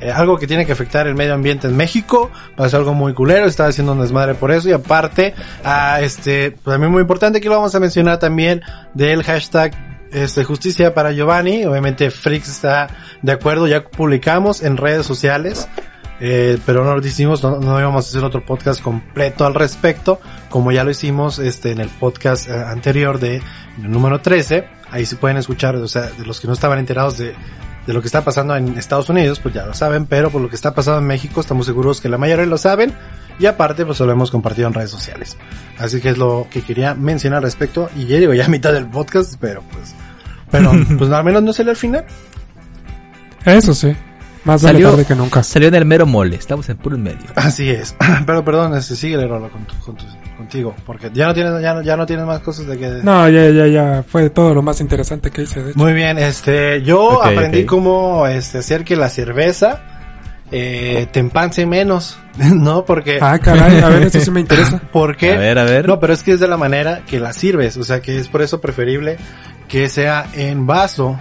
[0.00, 3.46] Eh, algo que tiene que afectar el medio ambiente en México, pasó algo muy culero,
[3.46, 7.50] estaba haciendo un desmadre por eso y aparte, a este, pues también muy importante que
[7.50, 8.62] lo vamos a mencionar también
[8.94, 9.72] del hashtag
[10.10, 12.88] este, justicia para Giovanni, obviamente Frix está
[13.20, 15.68] de acuerdo, ya publicamos en redes sociales,
[16.20, 20.20] eh, pero no lo hicimos, no, no íbamos a hacer otro podcast completo al respecto,
[20.50, 23.36] como ya lo hicimos este en el podcast eh, anterior de
[23.82, 27.16] el número 13, ahí se pueden escuchar, o sea, de los que no estaban enterados
[27.16, 27.34] de,
[27.86, 30.48] de lo que está pasando en Estados Unidos, pues ya lo saben, pero por lo
[30.50, 32.92] que está pasando en México, estamos seguros que la mayoría lo saben,
[33.38, 35.38] y aparte, pues lo hemos compartido en redes sociales.
[35.78, 38.74] Así que es lo que quería mencionar al respecto, y ya digo, ya a mitad
[38.74, 39.94] del podcast, pero pues,
[40.50, 42.04] pero, pues al menos no salió al final.
[43.46, 43.96] Eso sí.
[44.44, 45.42] Más vale Salió- tarde que nunca.
[45.42, 47.26] Salió en el mero mole, estamos en puro en medio.
[47.36, 47.94] Así es.
[48.26, 50.04] Pero perdón, este, síguele, Rolo, con tu- con tu-
[50.38, 52.88] contigo, porque ya no tienes, ya no, ya no tienes más cosas de que...
[53.02, 54.02] No, ya, ya, ya.
[54.08, 55.78] Fue todo lo más interesante que hice, de hecho.
[55.78, 57.66] Muy bien, este, yo aprendí ok.
[57.66, 59.82] cómo, este, hacer que la cerveza,
[60.50, 62.86] eh, te empance menos, ¿no?
[62.86, 64.78] Porque, Ah, caray, a ver, eso sí me interesa.
[64.90, 65.34] ¿por qué?
[65.34, 65.86] A ver, a ver.
[65.86, 68.28] No, pero es que es de la manera que la sirves, o sea que es
[68.28, 69.18] por eso preferible
[69.68, 71.20] que sea en vaso,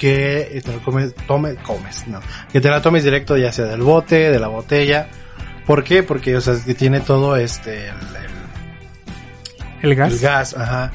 [0.00, 3.82] que te lo comes, tome, comes, no, que te la tomes directo ya sea del
[3.82, 5.08] bote, de la botella.
[5.66, 6.02] ¿Por qué?
[6.02, 10.12] Porque, o sea, que tiene todo este, el- el- El gas.
[10.12, 10.90] el gas, ajá,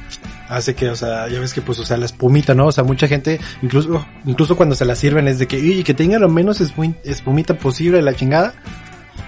[0.48, 2.66] hace que, o sea, ya ves que pues, o sea, la espumita, ¿no?
[2.66, 5.94] O sea, mucha gente, incluso, incluso cuando se la sirven es de que, y que
[5.94, 8.54] tenga lo menos espu- espumita posible la chingada.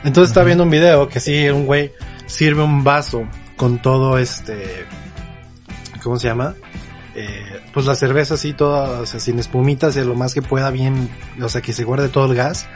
[0.05, 1.93] Entonces estaba viendo un video que sí, un güey
[2.27, 3.25] sirve un vaso
[3.57, 4.85] con todo este,
[6.03, 6.55] ¿cómo se llama?
[7.21, 11.11] Eh, pues la cerveza así toda, o sea, sin espumitas, lo más que pueda bien,
[11.43, 12.69] o sea, que se guarde todo el gas.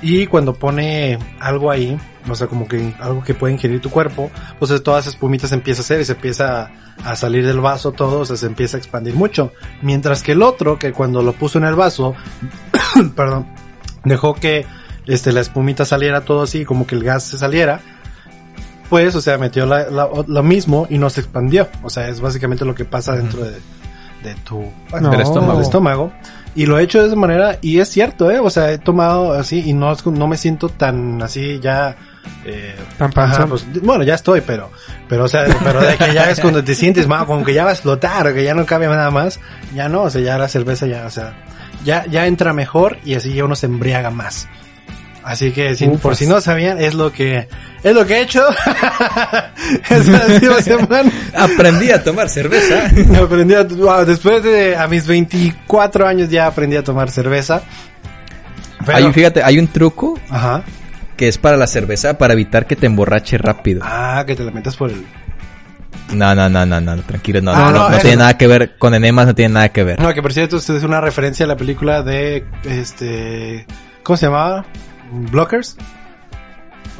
[0.00, 4.30] Y cuando pone algo ahí, o sea, como que algo que puede ingerir tu cuerpo,
[4.60, 6.70] pues todas esas espumitas se empieza a hacer y se empieza a,
[7.04, 9.52] a salir del vaso todo, o sea, se empieza a expandir mucho.
[9.82, 12.14] Mientras que el otro, que cuando lo puso en el vaso,
[13.16, 13.48] perdón,
[14.04, 14.66] dejó que
[15.06, 17.80] este la espumita saliera todo así, como que el gas se saliera,
[18.94, 21.66] pues, o sea, metió la, la- lo mismo y no se expandió.
[21.82, 23.50] O sea, es básicamente lo que pasa dentro de,
[24.22, 25.10] de tu No.
[25.10, 26.12] del estómago, estómago.
[26.54, 28.38] Y lo he hecho de esa manera y es cierto, ¿eh?
[28.38, 31.96] O sea, he tomado así y no, es- no me siento tan así ya...
[32.44, 33.48] Eh, Tan panzón.
[33.48, 34.70] pues, bueno, ya estoy, pero,
[35.08, 37.64] pero, o sea, pero de que ya es cuando te sientes mal, como que ya
[37.64, 39.40] va a explotar, que ya no cabe nada más,
[39.74, 41.34] ya no, o sea, ya la cerveza ya, o sea,
[41.84, 44.46] ya, ya entra mejor y así ya uno se embriaga más.
[45.24, 47.48] Así que, si- por si no sabían, es lo que,
[47.82, 48.44] es lo que he hecho.
[50.62, 51.10] Semana.
[51.34, 52.86] Aprendí a tomar cerveza.
[53.22, 53.64] Aprendí a,
[54.04, 57.62] después de, a mis 24 años ya aprendí a tomar cerveza.
[58.84, 60.62] Pero, Hay, fíjate, hay un truco ajá.
[61.16, 63.80] que es para la cerveza para evitar que te emborrache rápido.
[63.82, 65.06] Ah, que te la metas por el,
[66.12, 68.76] No, no, no, no, no, tranquilo, no, Ah, no, no, no, tiene nada que ver,
[68.76, 70.00] con enemas no tiene nada que ver.
[70.02, 73.66] No, que por cierto, esto es una referencia a la película de, este,
[74.02, 74.66] ¿cómo se llamaba?
[75.12, 75.76] ¿Blockers?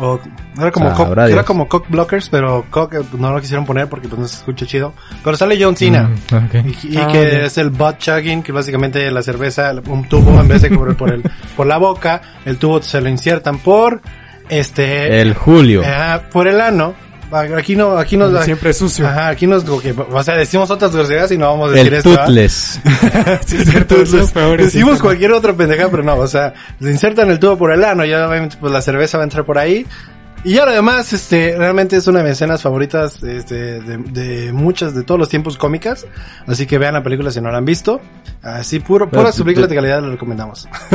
[0.01, 0.19] O,
[0.59, 3.87] era como, Sabrá cock, era como Cock Blockers, pero Cock eh, no lo quisieron poner
[3.89, 4.93] porque pues no se escucha chido.
[5.23, 6.11] Pero sale John Cena.
[6.33, 6.69] Mm.
[6.83, 10.49] Y, y Ah, que es el butt chugging, que básicamente la cerveza, un tubo, en
[10.49, 11.23] vez de cubrir por el,
[11.57, 14.01] por la boca, el tubo se lo insertan por,
[14.49, 15.83] este, El Julio.
[15.85, 16.95] eh, por el ano.
[17.33, 19.07] Aquí no, aquí nos, Siempre es sucio.
[19.07, 21.89] Ajá, aquí nos, como que, o sea, decimos otras groserías y no vamos a decir
[21.89, 22.15] El esto.
[22.15, 22.81] Toothless.
[23.47, 25.03] Sí, es cierto, es lo peor, es Decimos eso.
[25.03, 28.29] cualquier otra pendeja, pero no, o sea, se insertan el tubo por el ano, ya
[28.29, 29.87] obviamente pues la cerveza va a entrar por ahí.
[30.45, 34.53] Y ya lo demás, este, realmente es una de mis escenas favoritas, este, de, de
[34.53, 36.07] muchas, de todos los tiempos cómicas.
[36.47, 38.01] Así que vean la película si no la han visto.
[38.43, 40.69] Así, puro, Pero, puras películas yo- de calidad le recomendamos.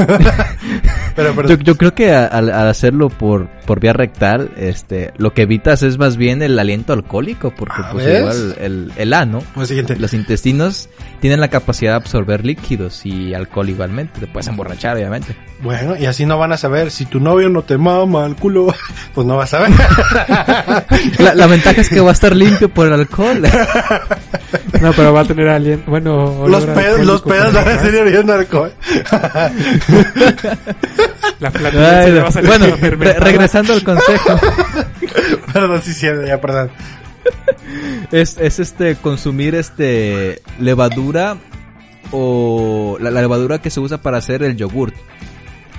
[1.16, 5.34] pero, pero, Yo, yo creo que al, al hacerlo por, por vía rectal, este, lo
[5.34, 8.20] que evitas es más bien el aliento alcohólico, porque Ah, pues ¿ves?
[8.20, 9.96] igual el, el ano, pues siguiente.
[9.98, 10.90] los intestinos
[11.22, 15.36] tienen la capacidad de absorber líquidos y alcohol igualmente, te puedes emborrachar obviamente.
[15.62, 18.68] Bueno, y así no van a saber si tu novio no te mama el culo,
[19.16, 19.72] pues no vas a ver.
[21.20, 23.42] La, la ventaja es que va a estar limpio por el alcohol.
[24.82, 25.92] No, pero va a tener aliento.
[25.92, 28.72] Bueno, los pedos, los pedos van a ser oliendo alcohol.
[31.40, 31.50] La
[32.08, 34.40] le va a salir bueno, re- regresando al consejo,
[35.54, 36.72] perdón, sí, sí, ya, perdón.
[38.12, 41.38] es, es este consumir este levadura
[42.12, 44.96] o la, la levadura que se usa para hacer el yogurt.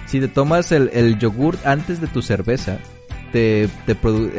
[0.07, 2.79] Si te tomas el, el yogurt antes de tu cerveza,
[3.33, 3.69] te,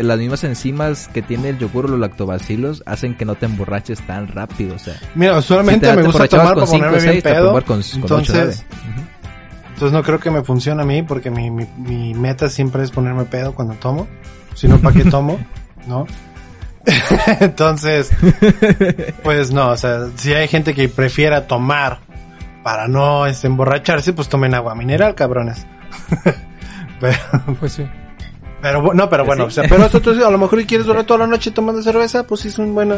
[0.01, 4.01] las mismas enzimas que tiene el yogur o los lactobacilos hacen que no te emborraches
[4.05, 4.75] tan rápido.
[4.75, 7.23] O sea, Mira, usualmente Si te- me te gusta tomar para cinco, ponerme bien seis,
[7.23, 7.51] te pedo.
[7.53, 8.65] con- con entonces,
[9.69, 12.91] entonces no creo que me funcione a mí porque mi, mi, mi meta siempre es
[12.91, 14.07] ponerme pedo cuando tomo.
[14.53, 15.39] Si no, ¿para qué tomo?
[15.87, 16.05] ¿No?
[17.39, 18.09] entonces,
[19.23, 21.99] pues no, o sea, si hay gente que prefiera tomar
[22.63, 25.65] para no este, emborracharse, pues tomen agua mineral, cabrones.
[26.99, 27.17] pero,
[27.59, 27.85] Pues sí.
[28.61, 31.03] Pero no, pero bueno, o sea, pero eso tú, a lo mejor si quieres durar
[31.03, 32.91] toda la noche tomando cerveza, pues sí es un buen,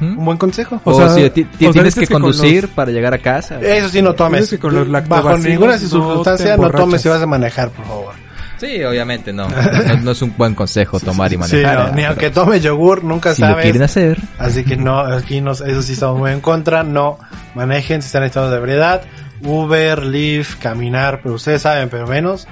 [0.00, 0.80] un buen consejo.
[0.84, 3.18] O, O sea, si o sea, tienes que que con conducir los- para llegar a
[3.18, 3.60] casa.
[3.60, 4.42] Eso sí, no tomes.
[4.42, 7.84] Dices que con los Bajo ninguna no circunstancia no, tomes si vas a manejar, por
[7.86, 8.14] favor.
[8.58, 9.48] Sí, obviamente no.
[9.48, 11.88] No, no es un buen consejo tomar y Sí, manejar.
[11.90, 12.06] no, ni ¿eh?
[12.06, 13.62] aunque tome yogur, nunca si lo sabes.
[13.64, 14.18] quieren hacer.
[14.38, 16.84] Así que no, aquí nos, eso sí estamos muy en contra.
[16.84, 17.18] No
[17.56, 19.02] manejen si están en estado de ebriedad.
[19.44, 22.46] Uber, Lyft, caminar, pero ustedes saben, pero menos.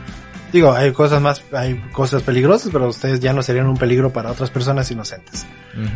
[0.52, 4.30] Digo, hay cosas más, hay cosas peligrosas, pero ustedes ya no serían un peligro para
[4.32, 5.46] otras personas inocentes.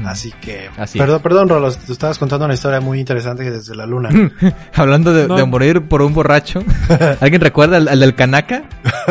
[0.07, 3.75] Así que, Así perdón, perdón, Rolos, te estabas contando una historia muy interesante que desde
[3.75, 4.11] la luna.
[4.75, 5.37] Hablando de, No.
[5.37, 6.63] de morir por un borracho.
[7.21, 8.63] ¿Alguien recuerda al, al del Canaca?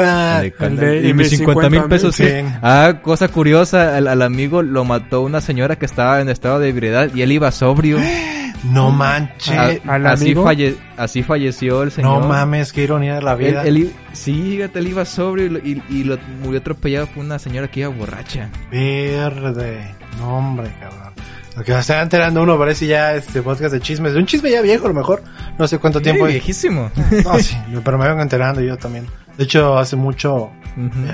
[0.60, 2.16] El de- y y mis mis 50 mil 50,000, pesos.
[2.16, 2.26] sí.
[2.62, 6.70] Ah, cosa curiosa, al, al amigo lo mató una señora que estaba en estado de
[6.70, 7.98] ebriedad y él iba sobrio.
[8.64, 9.82] no manches.
[9.88, 12.22] ¿Al así, falle- así falleció el señor.
[12.22, 13.64] no mames, qué ironía de la vida.
[13.64, 17.40] él sí, fíjate, él iba sobrio y, lo- y, y lo murió atropellado por una
[17.40, 18.50] señora que iba borracha.
[18.72, 19.96] Verde.
[20.20, 21.14] No, hombre, cabrón.
[21.56, 24.14] Lo que se está enterando uno parece ya este podcast de chismes.
[24.14, 25.22] De un chisme ya viejo, a lo mejor.
[25.60, 26.26] No sé cuánto tiempo.
[26.26, 26.90] Sí, viejísimo.
[27.24, 29.06] No, sí, pero me vengo enterando yo también.
[29.38, 30.52] De hecho, hace mucho,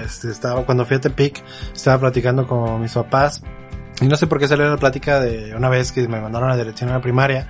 [0.03, 1.41] este, estaba, cuando fui a Tepic,
[1.73, 3.41] estaba platicando con mis papás.
[4.01, 6.53] Y no sé por qué salió la plática de una vez que me mandaron a
[6.53, 7.47] la dirección a la primaria.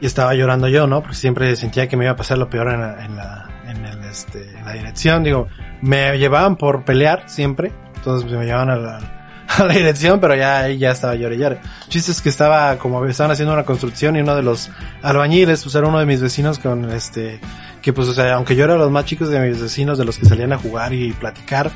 [0.00, 1.02] Y estaba llorando yo, ¿no?
[1.02, 3.84] Porque siempre sentía que me iba a pasar lo peor en la, en la, en
[3.84, 5.22] el, este, en la dirección.
[5.22, 5.48] Digo,
[5.82, 7.72] me llevaban por pelear siempre.
[7.96, 8.98] Entonces me llevaban a la,
[9.48, 11.42] a la dirección, pero ya ya estaba llorando.
[11.42, 11.60] llore.
[11.88, 14.70] Chiste que estaba, como estaban haciendo una construcción y uno de los
[15.02, 17.38] albañiles, pues era uno de mis vecinos con este,
[17.82, 20.16] que pues, o sea, aunque yo era los más chicos de mis vecinos, de los
[20.16, 21.70] que salían a jugar y platicar,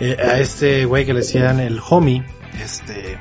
[0.00, 2.24] eh, a este güey que le decían el homie,
[2.62, 3.18] este,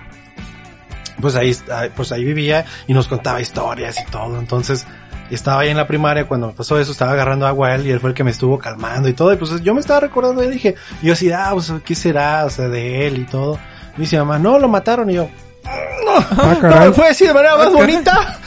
[1.21, 4.39] pues ahí, ah, pues ahí vivía y nos contaba historias y todo.
[4.39, 4.85] Entonces,
[5.31, 7.91] estaba ahí en la primaria cuando me pasó eso, estaba agarrando agua a él y
[7.91, 9.33] él fue el que me estuvo calmando y todo.
[9.33, 12.45] Y pues yo me estaba recordando y dije, y yo así, ah, pues, ¿qué será?
[12.45, 13.59] O sea, de él y todo.
[13.97, 15.29] Y dice mamá, no, lo mataron y yo,
[15.65, 17.85] Ah, no me fue decir de manera más Ah, caray.
[17.95, 18.39] bonita.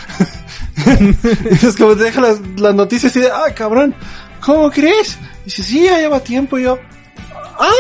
[0.87, 3.95] Entonces como te deja las, las noticias y de, ah, cabrón,
[4.41, 5.19] ¿cómo crees?
[5.45, 6.59] Dice, sí, ya lleva tiempo.
[6.59, 6.79] Y yo,
[7.59, 7.71] ah,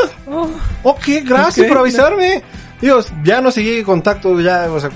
[0.82, 2.42] ok, gracias por avisarme.
[2.80, 4.90] Digo, ya no seguí contacto ya, o sea,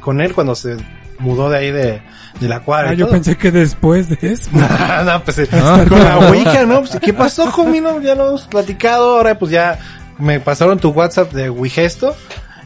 [0.00, 0.76] con- él cuando se
[1.18, 2.02] mudó de ahí de,
[2.40, 2.90] de la cuadra.
[2.90, 3.14] Ah, yo todo.
[3.14, 4.50] pensé que después de eso.
[5.04, 5.48] no, pues eh,
[5.88, 6.80] con la Ouija, ¿no?
[6.80, 7.80] Pues, ¿Qué pasó, homie?
[7.80, 9.16] No, ya lo hemos platicado.
[9.16, 9.78] Ahora, pues ya
[10.18, 12.14] me pasaron tu WhatsApp de Wigesto.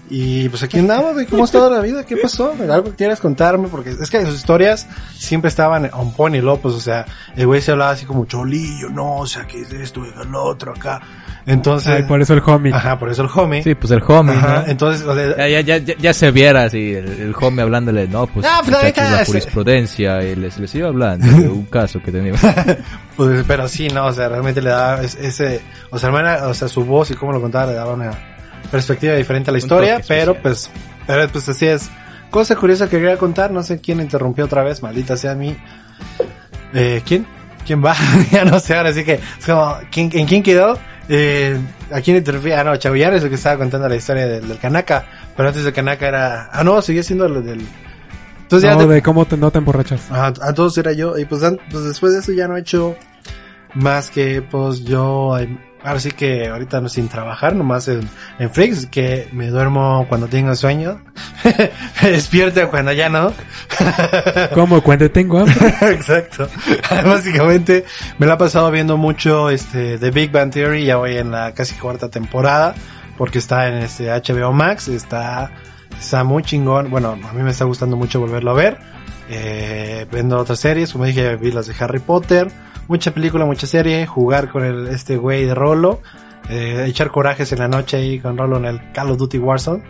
[0.08, 1.26] Y pues aquí andamos, güey.
[1.26, 2.04] ¿Cómo ha estado la vida?
[2.04, 2.52] ¿Qué pasó?
[2.52, 3.66] ¿Algo que quieras contarme?
[3.68, 4.86] Porque es que sus historias
[5.18, 6.74] siempre estaban on point y lopos.
[6.74, 7.04] O sea,
[7.34, 10.34] el güey se hablaba así como cholillo, no, o sea, que es esto y el
[10.34, 11.00] otro acá.
[11.46, 12.74] Entonces, Ay, por eso el homie.
[12.74, 13.62] ajá, por eso el homie.
[13.62, 14.70] Sí, pues el homie, Ajá, ¿no?
[14.72, 18.26] entonces, o sea, Ya, ya, ya, ya se viera así el, el homie hablándole, no,
[18.26, 21.48] pues, Ah, pues, la muchachos, neta, la es- jurisprudencia, y les, les iba hablando de
[21.48, 22.40] un caso que teníamos.
[23.16, 26.52] Pues, pero sí, no, o sea, realmente le daba es- ese, o sea, hermana, o
[26.54, 28.10] sea, su voz y cómo lo contaba le daba una
[28.70, 30.68] perspectiva diferente a la historia, pero pues,
[31.06, 31.88] pero pues así es.
[32.28, 35.56] Cosa curiosa que quería contar, no sé quién interrumpió otra vez, maldita sea mi,
[36.74, 37.24] eh, ¿quién?
[37.64, 37.94] ¿Quién va?
[38.30, 40.78] ya no sé, ahora sí que, es como, ¿quién, ¿en quién quedó?
[41.08, 41.56] Eh,
[41.92, 42.50] ¿a quién interrumpí?
[42.52, 45.04] Ah, no, Chavillán es el que estaba contando la historia del, del Kanaka,
[45.36, 47.60] pero antes del Kanaka era, ah, no, seguía siendo lo del,
[48.42, 50.10] entonces ya no, te- de cómo te, no te emborrachas.
[50.10, 51.16] Ajá, a todos era yo.
[51.18, 52.96] Y pues, pues después de eso ya no he hecho
[53.74, 58.08] más que pues yo, ay, ahora sí que ahorita no sin trabajar, nomás en,
[58.40, 61.00] en Freaks, que me duermo cuando tengo sueño,
[62.02, 63.32] me despierto cuando ya no.
[64.54, 64.82] ¿Cómo?
[64.82, 65.74] Cuando tengo hambre.
[65.92, 66.48] Exacto.
[66.90, 67.84] Básicamente
[68.18, 71.52] me la he pasado viendo mucho este The Big Bang Theory, ya voy en la
[71.54, 72.74] casi cuarta temporada,
[73.16, 75.52] porque está en este HBO Max, está,
[76.00, 76.90] está muy chingón.
[76.90, 78.78] Bueno, a mí me está gustando mucho volverlo a ver.
[79.28, 82.48] Eh, viendo otras series, como dije, vi las de Harry Potter,
[82.88, 86.00] mucha película, mucha serie, jugar con el, este güey de Rolo,
[86.48, 89.82] eh, echar corajes en la noche ahí con Rolo en el Call of Duty Warzone.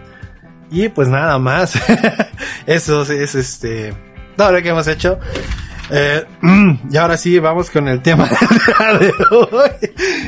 [0.70, 1.74] Y pues nada más.
[2.66, 3.94] Eso es este,
[4.36, 5.18] todo lo que hemos hecho.
[5.90, 6.24] Eh,
[6.90, 8.28] y ahora sí, vamos con el tema
[9.01, 9.70] de hoy.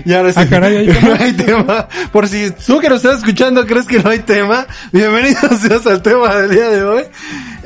[0.05, 1.89] Y ahora sí, Ah, no hay tema.
[2.13, 6.03] Por si tú que nos estás escuchando crees que no hay tema, bienvenidos seas al
[6.03, 7.05] tema del día de hoy.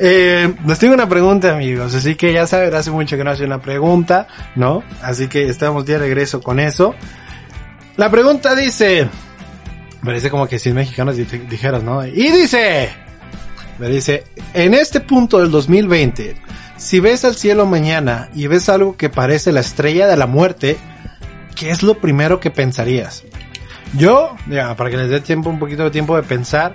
[0.05, 1.95] Eh, les tengo una pregunta, amigos.
[1.95, 4.27] Así que ya saben, hace mucho que no hace una pregunta,
[4.57, 4.83] ¿no?
[5.01, 6.93] Así que estamos de regreso con eso.
[7.97, 9.09] La pregunta dice,
[10.05, 12.05] parece como que si mexicanos di- dijeras, ¿no?
[12.05, 12.89] Y dice,
[13.79, 14.25] me dice,
[14.55, 16.35] en este punto del 2020,
[16.79, 20.79] si ves al cielo mañana y ves algo que parece la estrella de la muerte,
[21.55, 23.23] ¿qué es lo primero que pensarías?
[23.97, 26.75] Yo, ya, para que les dé tiempo, un poquito de tiempo de pensar,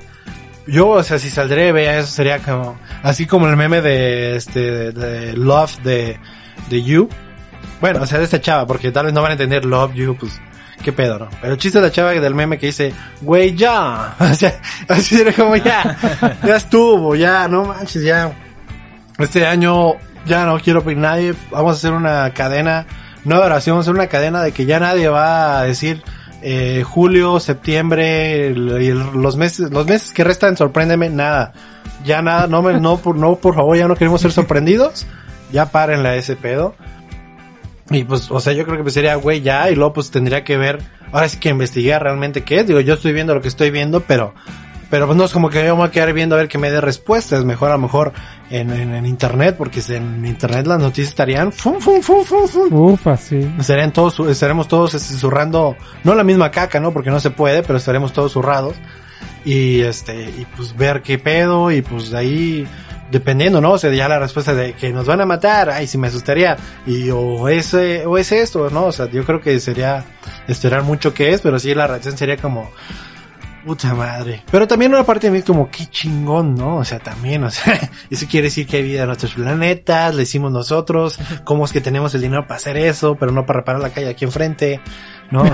[0.68, 4.91] yo, o sea, si saldré, vea eso, sería como, así como el meme de, este,
[4.91, 6.20] de Love de,
[6.70, 7.09] de You.
[7.80, 10.18] Bueno, o sea, de esta chava, porque tal vez no van a entender Love You,
[10.20, 10.41] pues,
[10.84, 11.30] qué pedo, ¿no?
[11.41, 14.15] Pero el chiste de la chava del meme que dice, güey, ya.
[14.20, 15.97] O sea, así era como ya,
[16.43, 18.32] ya estuvo, ya, no manches, ya.
[19.18, 19.93] Este año
[20.26, 22.86] ya no quiero pedir nadie, vamos a hacer una cadena,
[23.24, 26.03] no de oración, vamos a hacer una cadena de que ya nadie va a decir,
[26.42, 31.54] eh, julio, septiembre, los meses, los meses que restan, sorpréndeme, nada.
[32.06, 35.08] Ya nada, no me, no, por, no, por favor, ya no queremos ser sorprendidos.
[35.52, 36.76] Ya párenle a ese pedo.
[37.90, 40.44] Y pues, o sea, yo creo que pues sería, güey, ya, y luego pues tendría
[40.44, 40.80] que ver,
[41.12, 42.68] ahora sí que investigar realmente qué es.
[42.68, 44.34] Digo, yo estoy viendo lo que estoy viendo, pero,
[44.90, 46.58] pero pues no es como que yo me voy a quedar viendo a ver que
[46.58, 47.44] me dé respuestas.
[47.44, 48.14] Mejor a lo mejor
[48.50, 52.48] en, en, en internet, porque si en internet las noticias estarían, fum, fum, fum, fum,
[52.48, 52.74] fum.
[52.74, 53.50] Ufa, sí.
[53.60, 56.92] Estarían todos, estaremos todos este, zurrando, no la misma caca, ¿no?
[56.94, 58.76] Porque no se puede, pero estaremos todos zurrados.
[59.44, 62.68] Y este, y pues ver qué pedo, y pues de ahí,
[63.12, 63.74] dependiendo, ¿no?
[63.74, 66.58] O sea, ya la respuesta de que nos van a matar, ay, si me asustaría.
[66.86, 68.86] Y o es, o es esto, ¿no?
[68.86, 70.04] O sea, yo creo que sería
[70.48, 72.72] esperar mucho que es, pero sí la reacción sería como,
[73.68, 74.43] puta madre.
[74.49, 76.78] Pero también una parte de mí es como, qué chingón, ¿no?
[76.78, 80.24] O sea, también, o sea, eso quiere decir que hay vida en otros planetas, le
[80.24, 83.82] hicimos nosotros, cómo es que tenemos el dinero para hacer eso, pero no para reparar
[83.82, 84.80] la calle aquí enfrente,
[85.32, 85.43] ¿no?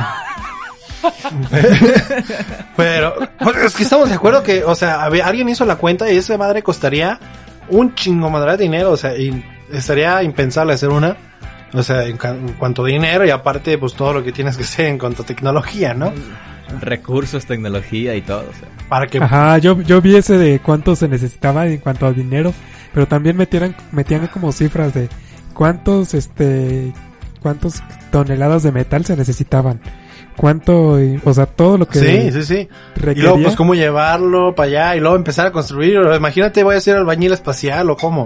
[2.78, 6.18] pero, pues, es que estamos de acuerdo que, o sea, alguien hizo la cuenta y
[6.18, 7.20] esa madre costaría
[7.70, 11.18] un chingo madre de dinero, o sea, y estaría impensable hacer una.
[11.74, 12.18] O sea, en
[12.60, 15.26] cuanto a dinero y aparte, pues todo lo que tienes que hacer en cuanto a
[15.26, 16.14] tecnología, ¿no?
[16.82, 18.42] Recursos, tecnología y todo.
[18.50, 18.70] o sea.
[18.90, 22.54] Para que Ajá, yo, yo vi ese de cuánto se necesitaba en cuanto a dinero,
[22.94, 25.10] pero también metieran, metían como cifras de
[25.54, 26.92] cuántos, este,
[27.42, 29.80] cuántos toneladas de metal se necesitaban.
[30.36, 32.70] Cuánto, y- o sea, todo lo que Sí, sí, sí.
[33.16, 36.00] Y luego, pues, cómo llevarlo para allá y luego empezar a construir.
[36.16, 38.26] Imagínate, voy a hacer albañil espacial o cómo.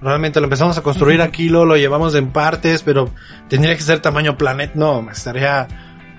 [0.00, 3.10] Realmente lo empezamos a construir aquí, luego lo llevamos en partes, pero
[3.48, 4.72] tendría que ser tamaño planeta.
[4.74, 5.66] No, me estaría...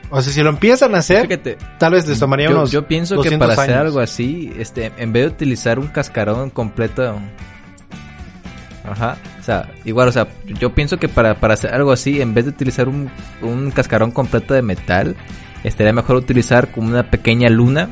[0.10, 2.88] O sea, si lo empiezan a hacer, Fíjate, tal vez les tomaría yo, unos yo
[2.88, 7.20] pienso que 200 para hacer algo así, este, en vez de utilizar un cascarón completo,
[8.84, 9.18] Ajá.
[9.39, 10.28] O sea, igual, o sea,
[10.60, 13.10] yo pienso que para, para hacer algo así, en vez de utilizar un,
[13.41, 15.16] un cascarón completo de metal,
[15.64, 17.89] estaría mejor utilizar como una pequeña luna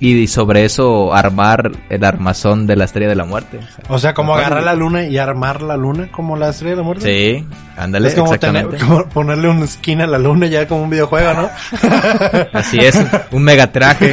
[0.00, 3.60] y sobre eso armar el armazón de la estrella de la muerte.
[3.88, 6.82] O sea, como agarrar la luna y armar la luna como la estrella de la
[6.82, 7.04] muerte.
[7.38, 8.84] Sí, ándale, Es como, tener- exactamente.
[8.84, 11.48] como ponerle un skin a la luna ya como un videojuego, ¿no?
[12.52, 12.98] Así es,
[13.30, 14.12] un mega traje.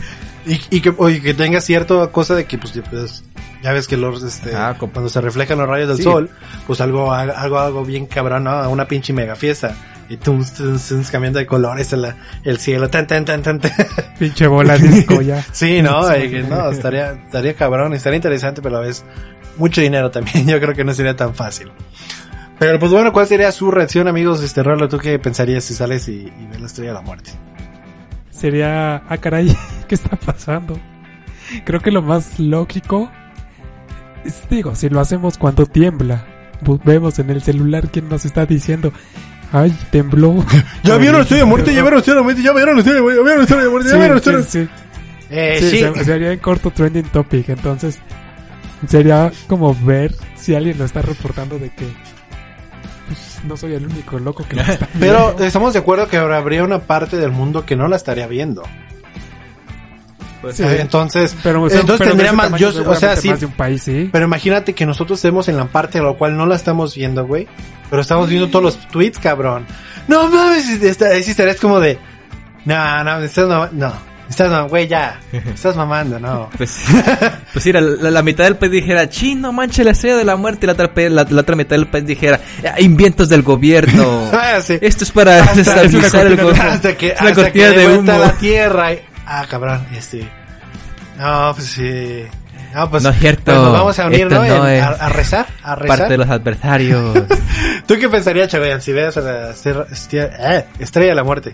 [0.46, 3.24] y, y que, oye, que tenga cierta cosa de que, pues, ya, pues,
[3.62, 6.02] ya ves que los, este, Ah, como- cuando se reflejan los rayos del Sí.
[6.04, 6.30] sol,
[6.66, 8.70] pues algo, algo, algo bien cabrón, ¿no?
[8.70, 9.74] Una pinche mega fiesta.
[10.08, 12.06] Y tú, tú, tú, cambiando de colores el,
[12.44, 13.72] el cielo, tan, tan, tan, tan, tan.
[14.18, 15.44] Pinche bola disco ya.
[15.52, 19.04] Sí, no, Eh, estaría, estaría cabrón, estaría interesante, pero a la vez
[19.56, 20.46] mucho dinero también.
[20.46, 21.70] Yo creo que no sería tan fácil.
[22.58, 24.42] Pero pues bueno, ¿cuál sería su reacción, amigos?
[24.42, 27.30] Este Rolo, ¿tú qué pensarías si sales y, y ves la estrella de la muerte?
[28.30, 29.54] Sería, ah caray,
[29.88, 30.78] ¿qué está pasando?
[31.64, 33.10] Creo que lo más lógico
[34.24, 36.24] es, digo, si lo hacemos cuando tiembla,
[36.84, 38.92] vemos en el celular quién nos está diciendo,
[39.52, 40.44] ay, tembló.
[40.82, 42.82] Ya vieron la estrella de muerte, ya vieron la estrella de muerte, ya vieron la
[42.82, 44.68] de muerte, ya vieron la estrella de muerte, ya vieron la sí, estrella.
[44.68, 44.82] sí.
[45.30, 45.78] Eh, Sí, sí.
[45.80, 47.98] se- sería en corto trending topic, entonces
[48.86, 51.86] sería como ver si alguien lo está reportando de que
[53.06, 55.44] pues, no soy el único loco que lo está Pero viendo.
[55.44, 58.62] estamos de acuerdo que habrá- habría una parte del mundo que no la estaría viendo.
[60.40, 60.64] Pues, Sí.
[60.66, 63.52] Entonces, Pero, o sea, entonces pero tendría más, yo, o sea, sí, más de un
[63.52, 64.08] país, sí.
[64.12, 67.26] Pero imagínate que nosotros estemos en la parte a la cual no la estamos viendo,
[67.26, 67.46] güey.
[67.90, 69.66] Pero estamos viendo todos los tweets, cabrón.
[70.08, 71.98] No mames, estarías como de...
[72.64, 73.92] No, no, estás no, no.
[74.28, 75.20] Estás no, güey, ya.
[75.32, 76.50] Estás mamando, no.
[76.56, 76.80] Pues,
[77.52, 80.66] pues mira, la, la mitad del país dijera, chino, manche la estrella de la muerte,
[80.66, 84.28] y la otra, la, la otra mitad del país dijera, "Ah, inventos del gobierno.
[84.32, 84.78] Ah, sí.
[84.80, 86.70] Esto es para Hasta- desestabilizar el gobierno.
[86.72, 88.22] Hasta que, hasta que cortina de vuelta humo.
[88.24, 88.88] a la tierra.
[89.26, 90.28] Ah, cabrón, este...
[91.18, 92.24] No, pues sí.
[92.74, 93.42] No, pues, No es cierto.
[93.44, 94.36] pues nos vamos a unir, ¿no?
[94.44, 95.98] no En- es a, a rezar, a rezar.
[95.98, 97.14] Parte de los adversarios.
[97.86, 101.52] ¿Tú qué pensarías, Chagoyan, si veas a la estrella, eh, estrella de la muerte?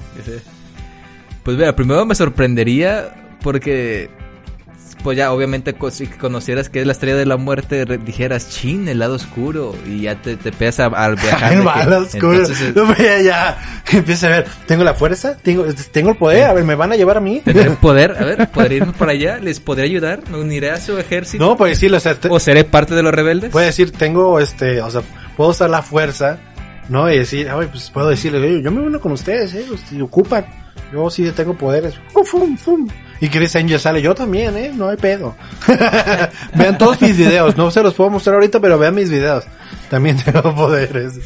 [1.45, 4.11] Pues mira, primero me sorprendería porque,
[5.03, 8.98] pues ya obviamente si conocieras que es la estrella de la muerte, dijeras, chin, el
[9.00, 11.50] lado oscuro, y ya te, te pegas a- al viajar.
[11.57, 12.32] Que- malo oscuro.
[12.38, 13.59] entonces, No, pero ya, ya.
[13.92, 16.96] Empieza a ver, tengo la fuerza, tengo, tengo el poder, a ver, ¿me van a
[16.96, 17.40] llevar a mí?
[17.44, 20.96] Tener poder, a ver, podré irme para allá, les podré ayudar, me uniré a su
[20.98, 23.50] ejército, No, pues decirlo, o sea, te- o seré parte de los rebeldes.
[23.50, 25.03] puede decir, tengo este, o sea,
[25.36, 26.38] puedo usar la fuerza,
[26.88, 27.11] ¿no?
[27.12, 30.00] Y decir, ay, pues puedo decirle, "Oye, yo me uno con ustedes, eh, pues, si
[30.00, 30.44] ocupan,
[30.92, 31.94] yo sí tengo poderes,
[32.24, 32.88] fum, fum.
[33.23, 35.37] Y Chris Angel sale, yo también, eh, no hay pedo.
[36.57, 39.45] vean todos mis videos, no se los puedo mostrar ahorita, pero vean mis videos.
[39.89, 41.20] También tengo poderes.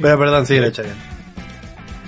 [0.00, 0.94] pero perdón, sí, le echarían.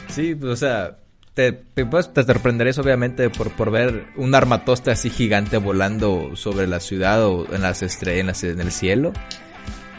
[0.06, 0.96] Sí, pues, o sea,
[1.34, 6.68] te, te, pues, te sorprenderías obviamente por, por ver un armatoste así gigante volando sobre
[6.68, 9.12] la ciudad o en las estrellas, en el cielo.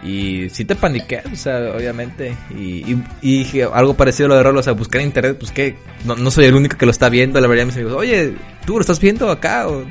[0.03, 2.35] Y sí te paniqueas, o sea, obviamente.
[2.57, 5.37] Y, y, y dije algo parecido a lo de Rolo, o sea, buscar en internet,
[5.39, 5.75] pues que
[6.05, 7.39] no, no soy el único que lo está viendo.
[7.39, 8.33] La verdad, mis amigos, oye,
[8.65, 9.67] ¿tú lo estás viendo acá?
[9.67, 9.85] O,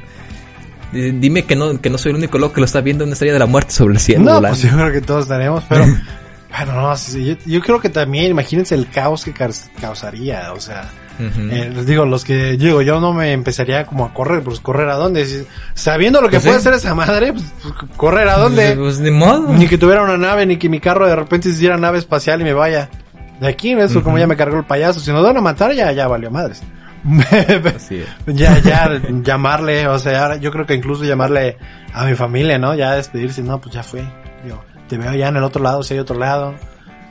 [0.93, 3.35] dime que no, que no soy el único loco que lo está viendo una estrella
[3.35, 4.49] de la muerte sobre el cielo No, volando.
[4.59, 5.85] pues yo creo que todos estaremos, pero...
[6.51, 10.59] Bueno, no, sí, yo, yo creo que también, imagínense el caos que caus- causaría, o
[10.59, 10.91] sea...
[11.21, 14.89] Eh, les digo, los que, digo, yo no me empezaría como a correr, pues correr
[14.89, 16.49] a dónde, Si- sabiendo lo que Pues sí.
[16.49, 19.53] puede hacer esa madre, pues, pues, correr a dónde, Pues, ni modo.
[19.53, 22.41] ni que tuviera una nave, ni que mi carro de repente se hiciera nave espacial
[22.41, 22.89] y me vaya
[23.41, 25.93] de aquí, eso como ya me cargó el payaso, si nos van a matar ya,
[25.93, 26.63] ya valió madres.
[27.75, 28.09] Así es.
[28.37, 31.57] ya, ya, llamarle, o sea, yo creo que incluso llamarle
[31.93, 32.75] a mi familia, ¿no?
[32.75, 34.03] Ya despedirse, no, pues ya fue.
[34.45, 36.55] Digo, te veo ya en el otro lado, si hay otro lado.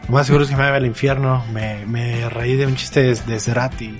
[0.09, 1.43] Más seguro es que me vaya al infierno.
[1.51, 3.99] Me, me reí de un chiste de, de Cerati.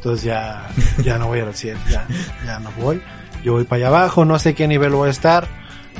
[0.00, 0.68] Entonces ya,
[1.04, 2.06] ya no voy al cielo, ya,
[2.46, 3.02] ya no voy.
[3.44, 5.44] Yo voy para allá abajo, no sé qué nivel voy a estar.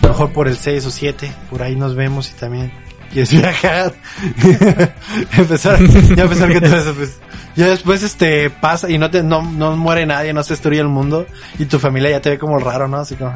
[0.03, 2.73] A lo mejor por el 6 o 7, por ahí nos vemos y también
[3.13, 3.93] quieres viajar.
[5.37, 5.79] empezar,
[6.17, 7.19] ya empezar que todo eso, pues,
[7.57, 10.89] ya después este pasa y no te, no, no muere nadie, no se destruye el
[10.89, 11.27] mundo
[11.59, 12.99] y tu familia ya te ve como raro, ¿no?
[12.99, 13.35] Así como,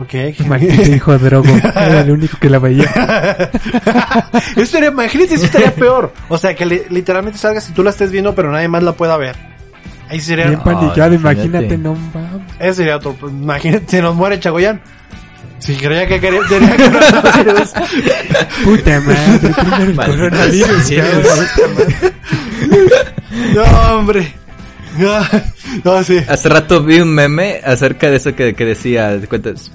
[0.00, 0.14] ok.
[0.46, 1.48] Maldito hijo de drogo.
[1.74, 2.84] Era el único que la veía.
[4.52, 6.12] Eso estaría, imagínate, si estaría peor.
[6.28, 8.92] O sea, que li- literalmente salgas y tú la estés viendo, pero nadie más la
[8.92, 9.36] pueda ver.
[10.10, 11.76] Ahí sería, Bien paniqueado, imagínate.
[11.76, 12.40] no mames.
[12.58, 14.80] ese sería otro, pues, imagínate, se nos muere Chagoyán.
[15.58, 17.72] Si creía que quería, tenía coronavirus.
[18.64, 20.92] Puta madre, primero el coronavirus.
[23.54, 23.62] No,
[23.96, 24.32] hombre.
[25.84, 26.18] No, sí.
[26.28, 29.18] Hace rato vi un meme acerca de eso que, que decía,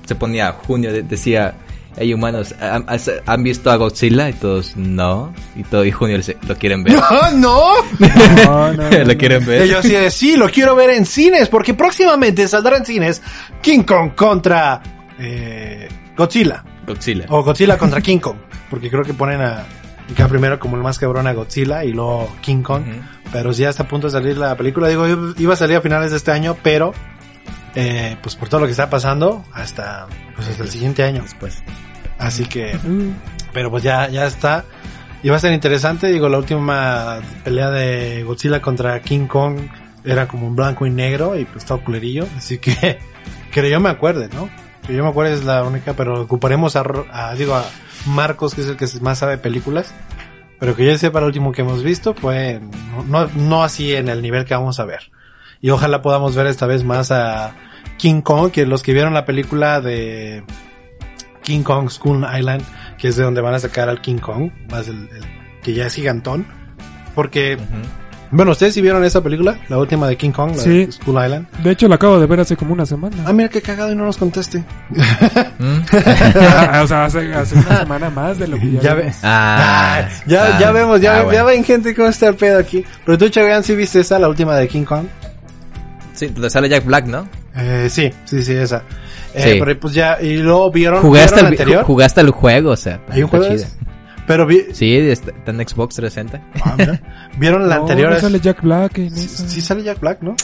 [0.05, 1.53] se ponía junio, de- decía,
[1.95, 2.86] hey humanos, ¿han,
[3.26, 4.30] han visto a Godzilla?
[4.30, 5.34] Y todos, no.
[5.55, 6.95] Y todo, y junio dice, ¿lo quieren ver?
[7.11, 7.74] No, no.
[7.99, 9.67] No, no, no, ¿Lo quieren Y ver?
[9.67, 13.21] yo así de, sí, lo quiero ver en cines, porque próximamente saldrá en cines
[13.61, 14.82] King Kong contra
[15.19, 16.63] eh, Godzilla.
[16.88, 17.26] Godzilla.
[17.30, 18.38] O Godzilla contra King Kong.
[18.69, 19.63] Porque creo que ponen a,
[20.12, 22.84] acá primero como el más cabrón a Godzilla y luego King Kong.
[22.88, 23.01] Ujú.
[23.32, 24.88] Pero ya está a punto de salir la película.
[24.88, 25.06] Digo,
[25.38, 26.93] iba a salir a finales de este año, pero,
[27.76, 31.24] eh, pues por todo lo que está pasando, hasta, pues hasta el siguiente año.
[31.24, 31.64] Después.
[32.20, 32.78] Así que,
[33.51, 34.66] pero pues ya, ya está.
[35.24, 39.58] Y va a ser interesante, digo, la última pelea de Godzilla contra King Kong
[40.04, 42.28] era como en blanco y negro y pues todo culerillo.
[42.38, 42.99] Así que,
[43.51, 44.49] que yo me acuerde, ¿no?
[44.86, 47.64] Que yo me acuerde es la única, pero ocuparemos a, a, digo, a
[48.06, 49.93] Marcos, que es el que más sabe películas.
[50.60, 52.62] Pero que yo sepa, el último que hemos visto fue,
[53.08, 55.12] no, así en el nivel que vamos a ver.
[55.60, 57.56] Y ojalá podamos ver esta vez más a
[57.97, 60.43] King Kong, que los que vieron la película de
[61.43, 62.64] King Kong School Island,
[62.97, 65.10] que es de donde van a sacar al King Kong, más el,
[65.62, 66.45] que ya es gigantón.
[67.16, 67.58] Porque.
[68.36, 69.58] Bueno, ¿ustedes sí vieron esa película?
[69.70, 70.86] La última de King Kong, la Sí.
[70.86, 71.48] de School Island.
[71.64, 73.16] De hecho, lo acabo de ver hace como una semana.
[73.26, 74.64] Ah, mira qué cagado y no nos conteste.
[75.60, 75.80] Mm.
[76.84, 79.06] O sea, hace, hace una semana más de lo que ya, Ya vimos.
[79.08, 79.20] ves.
[79.24, 81.46] Ah, Ah, ya, ah, ya vemos, ya, ah, ya bueno.
[81.46, 82.84] ven gente cómo está el pedo aquí.
[83.06, 85.06] Pero tú, Chagan, ¿sí viste esa, la última de King Kong?
[86.14, 87.28] Sí, donde sale Jack Black, ¿no?
[87.56, 88.84] Eh, sí, sí, sí, esa.
[89.34, 89.60] Eh, Sí.
[89.60, 91.84] pero pues ya, y luego vieron, Jugaste ¿vieron el, la anterior.
[91.86, 93.00] jugaste el juego, o sea.
[93.10, 93.46] ¿Hay un juego?
[94.28, 96.41] Pero vi, Sí, está, en Xbox 360.
[96.63, 97.01] ah, mira.
[97.38, 98.09] vieron la No, anterior.
[98.11, 99.47] no es- sale Jack Black en sí, esa.
[99.47, 100.36] sí sale Jack Black, ¿no?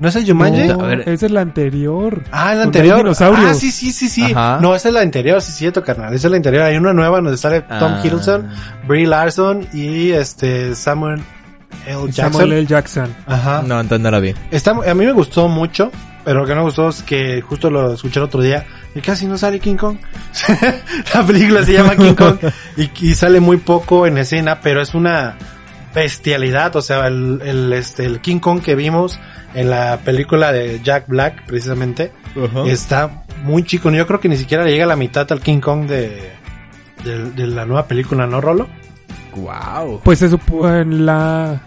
[0.00, 0.66] ¿No es el Jumanji?
[0.68, 1.08] No, A ver.
[1.08, 2.24] esa es la anterior.
[2.32, 3.08] Ah, Donde anterior.
[3.20, 4.24] Ah, sí, sí, sí, sí.
[4.32, 4.58] Ajá.
[4.60, 6.12] No, esa es la anterior, sí, cierto, carnal.
[6.12, 6.62] Esa es la anterior.
[6.64, 8.00] Hay una nueva donde sale Tom Ah.
[8.04, 8.48] Hiddleston,
[8.88, 11.22] Brie Larson y este Samuel
[11.86, 12.06] L.
[12.10, 12.32] Jackson.
[12.32, 12.66] Samuel L.
[12.66, 13.14] Jackson.
[13.26, 13.62] Ajá.
[13.64, 14.34] No, entonces no la vi.
[14.50, 15.92] Está, a mí me gustó mucho,
[16.24, 19.00] pero lo que no me gustó es que justo lo escuché el otro día y
[19.00, 19.98] casi no sale King Kong.
[21.14, 22.38] la película se llama King Kong
[22.76, 25.36] y, y sale muy poco en escena, pero es una
[25.94, 29.20] bestialidad, o sea, el, el, este, el King Kong que vimos
[29.54, 32.12] en la película de Jack Black, precisamente,
[32.66, 33.90] está muy chico.
[33.90, 36.32] Yo creo que ni siquiera le llega a la mitad al King Kong de,
[37.04, 38.68] de, de la nueva película, ¿no, Rolo?
[39.36, 40.00] Wow.
[40.02, 41.62] Pues supone en la...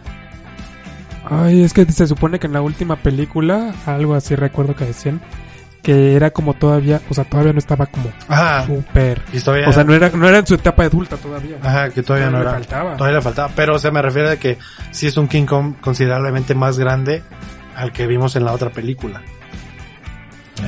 [1.32, 5.22] Ay, es que se supone que en la última película, algo así recuerdo que decían,
[5.84, 8.10] que era como todavía, o sea, todavía no estaba como
[8.66, 9.22] súper...
[9.44, 11.58] Todavía- O sea, no era, no era en su etapa adulta todavía.
[11.64, 12.52] Ajá, que todavía no le era.
[12.52, 12.98] faltaba.
[12.98, 13.50] Todavía le faltaba.
[13.56, 14.58] Pero, o sea, me refiero a que
[14.92, 17.24] sí es un King Kong considerablemente más grande
[17.76, 19.22] al que vimos en la otra película.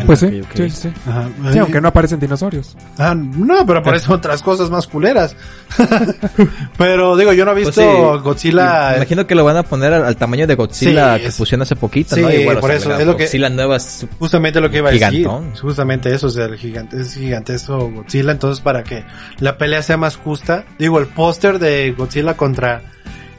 [0.05, 0.89] Pues sí, sí, sí.
[1.07, 1.29] Ajá.
[1.51, 2.75] Sí, aunque no aparecen dinosaurios.
[2.97, 5.35] Ah, no, pero aparecen otras cosas más culeras.
[6.77, 8.89] pero, digo, yo no he Pues visto sí, Godzilla.
[8.91, 11.37] Me imagino que lo van a poner al, al tamaño de Godzilla Sí, que es-
[11.37, 12.31] pusieron hace poquito, Sí, ¿no?
[12.31, 14.77] Igual, o por sea, eso, la es lo que- Godzilla nueva es Justamente lo que
[14.77, 15.09] iba a decir.
[15.09, 15.55] Gigantón.
[15.55, 18.31] Justamente eso, o sea, el gigante, es gigantesco Godzilla.
[18.31, 19.03] Entonces, para que
[19.39, 22.81] la pelea sea más justa, digo, el póster de Godzilla contra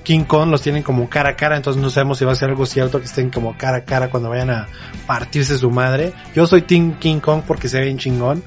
[0.02, 2.50] King Kong los tienen como cara a cara, entonces no sabemos si va a ser
[2.50, 4.66] algo cierto que estén como cara a cara cuando vayan a
[5.06, 6.12] partirse su madre.
[6.34, 8.42] Yo soy Team King Kong porque se ve bien chingón.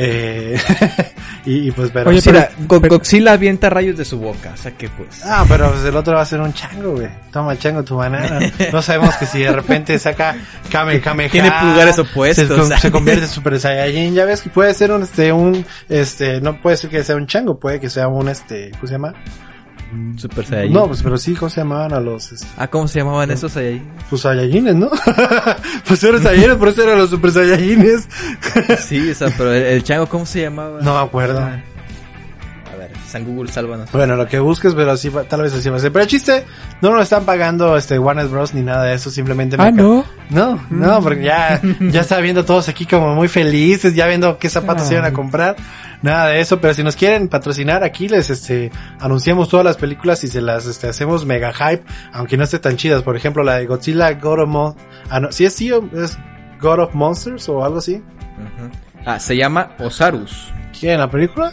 [0.00, 0.56] Eh,
[1.44, 2.10] y, y pues, pero...
[2.10, 5.24] Oye, pero- la- Go- Godzilla avienta rayos de su boca, o sea que pues...
[5.24, 7.08] Ah, pero pues el otro va a ser un chango, güey.
[7.32, 8.38] Toma chango tu banana.
[8.72, 10.36] No sabemos que si de repente saca
[10.70, 12.68] Kame Kame Tiene pulgares opuestos.
[12.68, 14.14] Se, se convierte en Super Saiyajin.
[14.14, 17.26] Ya ves que puede ser un, este, un, este, no puede ser que sea un
[17.26, 19.14] chango, puede que sea un, este, ¿cómo se llama?
[20.16, 20.72] Super Saiyajin.
[20.72, 23.56] No, pues, pero sí, ¿cómo se llamaban a los, este, Ah, ¿cómo se llamaban esos
[23.56, 23.82] ahí?
[24.10, 24.90] pues Saiyajines, ¿no?
[25.86, 28.08] pues eran Saiyajines, por eso eran los Super Saiyajines.
[28.80, 30.80] Sí, o sea, pero el, el chango, ¿cómo se llamaba?
[30.82, 31.38] no me acuerdo.
[31.40, 31.64] A ver,
[33.08, 33.90] San Google, sálvanos.
[33.90, 35.90] Bueno, lo que busques, pero así va- tal vez así va a ser.
[35.90, 36.44] Pero el chiste,
[36.82, 38.52] no nos están pagando este Warner Bros.
[38.54, 40.04] ni nada de eso, simplemente me Ah, no.
[40.30, 44.50] No, no, porque ya, ya está viendo todos aquí como muy felices, ya viendo qué
[44.50, 45.56] zapatos se iban a comprar.
[46.02, 50.22] Nada de eso, pero si nos quieren patrocinar aquí les este anunciamos todas las películas
[50.22, 51.82] y se las este hacemos mega hype,
[52.12, 53.02] aunque no esté tan chidas.
[53.02, 54.74] Por ejemplo, la de Godzilla God of Mon
[55.10, 56.16] ah, no, sí es sí o es
[56.60, 58.00] God of Monsters o algo así.
[59.06, 60.52] Ah, se llama Osarus.
[60.78, 61.52] ¿Quién la película?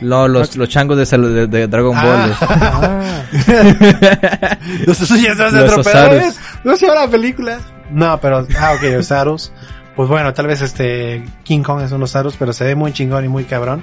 [0.00, 2.36] No, los, los changos de, de, de Dragon Ball.
[2.40, 3.04] Ah.
[3.30, 5.78] Ah, Los Los.
[5.78, 6.34] Osarus.
[6.64, 7.58] No se la película.
[7.90, 9.52] No, pero, ah, ok, Osarus.
[9.94, 13.24] Pues bueno, tal vez este King Kong es un Osarus, pero se ve muy chingón
[13.24, 13.82] y muy cabrón.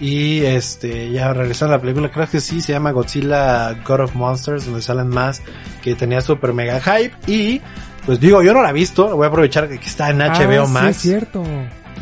[0.00, 4.14] Y este, ya regresando a la película, creo que sí, se llama Godzilla God of
[4.14, 5.42] Monsters, donde salen más,
[5.82, 7.14] que tenía super mega hype.
[7.26, 7.60] Y,
[8.04, 10.66] pues digo, yo no la he visto, voy a aprovechar que está en HBO ah,
[10.66, 10.88] sí, Max.
[10.88, 11.44] es cierto.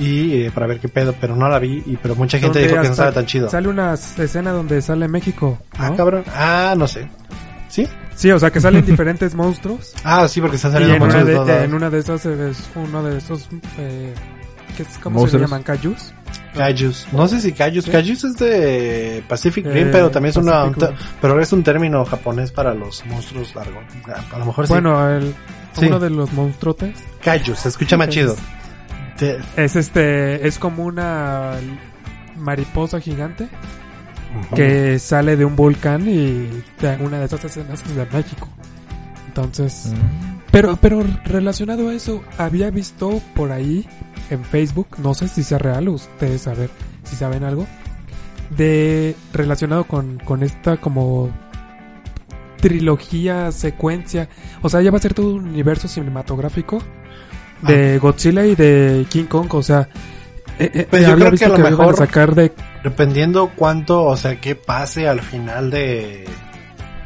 [0.01, 2.72] Y eh, para ver qué pedo, pero no la vi, y, pero mucha gente dijo
[2.74, 3.48] que no estaba tan chido.
[3.51, 5.59] Sale una escena donde sale México.
[5.78, 5.84] ¿no?
[5.84, 6.24] Ah, cabrón.
[6.34, 7.07] Ah, no sé.
[7.68, 7.86] ¿Sí?
[8.16, 9.94] Sí, o sea que salen diferentes monstruos.
[10.03, 12.68] Ah, sí, porque están y saliendo en una, muchos de, en una de esas es
[12.74, 13.48] uno de esos.
[13.78, 14.12] Eh,
[14.76, 15.42] ¿qué es- ¿Cómo se ¿Monstruos?
[15.51, 15.62] llaman?
[15.62, 16.12] ¿Cayus?
[16.55, 17.07] Kaijus.
[17.12, 17.84] No sé si Kaijus.
[17.84, 17.90] Sí.
[17.92, 20.74] Kaijus es de Pacific Eh, Rim, pero también es una, un
[21.20, 23.84] pero es un término japonés para los monstruos largos.
[24.32, 24.72] A lo mejor sí.
[24.72, 25.32] Bueno, el,
[25.72, 25.86] Sí.
[25.86, 26.98] uno de los monstruotes.
[27.55, 28.34] Se escucha más chido.
[29.20, 31.52] Te- Es este, es como una
[32.36, 33.48] mariposa gigante
[34.56, 36.48] que sale de un volcán y
[37.00, 38.48] una de esas escenas es de México.
[39.28, 39.92] Entonces,
[40.50, 43.86] pero, pero relacionado a eso, había visto por ahí
[44.30, 46.70] en Facebook, no sé si sea real, ustedes saber
[47.04, 47.66] si saben algo,
[48.56, 51.30] de relacionado con, con esta como
[52.60, 54.28] trilogía, secuencia,
[54.62, 56.82] o sea, ya va a ser todo un universo cinematográfico
[57.62, 59.88] de Godzilla y de King Kong, o sea,
[60.58, 62.52] eh, eh, Pues yo había creo que a lo mejor- sacar de
[62.84, 66.24] Dependiendo cuánto, o sea, qué pase al final de,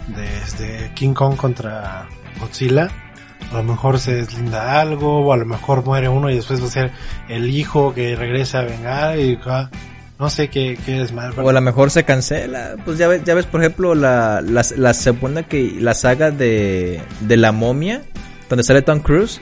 [0.09, 2.07] de este King Kong contra
[2.41, 2.89] Godzilla.
[3.53, 6.67] A lo mejor se deslinda algo, o a lo mejor muere uno y después va
[6.67, 6.91] a ser
[7.29, 9.71] el hijo que regresa a vengar y ah,
[10.19, 11.33] no sé qué, qué es mal.
[11.39, 12.77] O a lo mejor se cancela.
[12.85, 17.03] Pues ya ves, ya ves por ejemplo, la, la, la segunda que, la saga de,
[17.21, 18.03] de la momia,
[18.49, 19.41] donde sale Tom Cruise.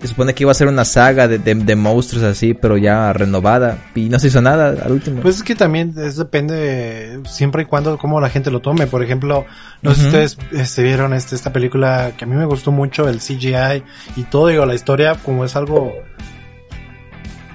[0.00, 3.12] Se supone que iba a ser una saga de, de, de monstruos así, pero ya
[3.12, 3.76] renovada.
[3.94, 5.20] Y no se hizo nada al último.
[5.20, 8.86] Pues es que también es depende de siempre y cuando cómo la gente lo tome.
[8.86, 9.44] Por ejemplo,
[9.82, 13.08] no sé si ustedes este, vieron este, esta película que a mí me gustó mucho,
[13.08, 13.82] el CGI
[14.16, 15.92] y todo, digo, la historia como es algo,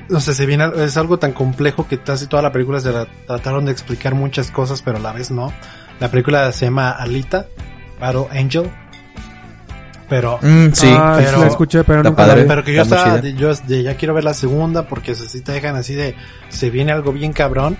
[0.09, 3.07] no sé, se viene, es algo tan complejo que casi toda la película se la
[3.25, 5.51] trataron de explicar muchas cosas, pero a la vez no.
[5.99, 7.47] La película se llama Alita,
[7.99, 8.69] Battle Angel,
[10.09, 10.87] pero Mm, sí.
[10.89, 12.43] Ah, pero- la escuché, pero padre.
[12.45, 15.51] pero que yo estaba, yo de- ya quiero ver la segunda porque se, sí te
[15.51, 16.15] dejan así de,
[16.49, 17.77] se viene algo bien cabrón.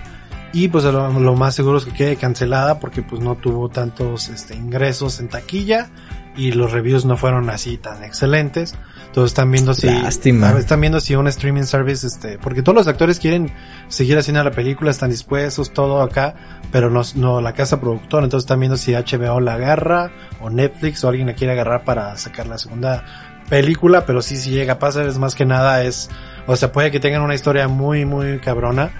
[0.54, 4.30] Y pues lo, lo más seguro es que quede cancelada porque pues no tuvo tantos
[4.30, 5.90] este, ingresos en taquilla
[6.38, 8.74] y los reviews no fueron así tan excelentes.
[9.16, 13.18] Entonces están viendo si, están viendo si un streaming service, este, porque todos los actores
[13.18, 13.49] quieren
[13.88, 16.36] seguir haciendo la película, están dispuestos, todo acá,
[16.70, 20.11] pero no, no la casa productora, entonces están viendo si HBO la agarra
[20.41, 23.05] o Netflix o alguien la quiere agarrar para sacar la segunda
[23.47, 25.07] película, pero sí, si llega a pasar.
[25.07, 26.09] Es más que nada es,
[26.45, 28.91] o sea, puede que tengan una historia muy, muy cabrona,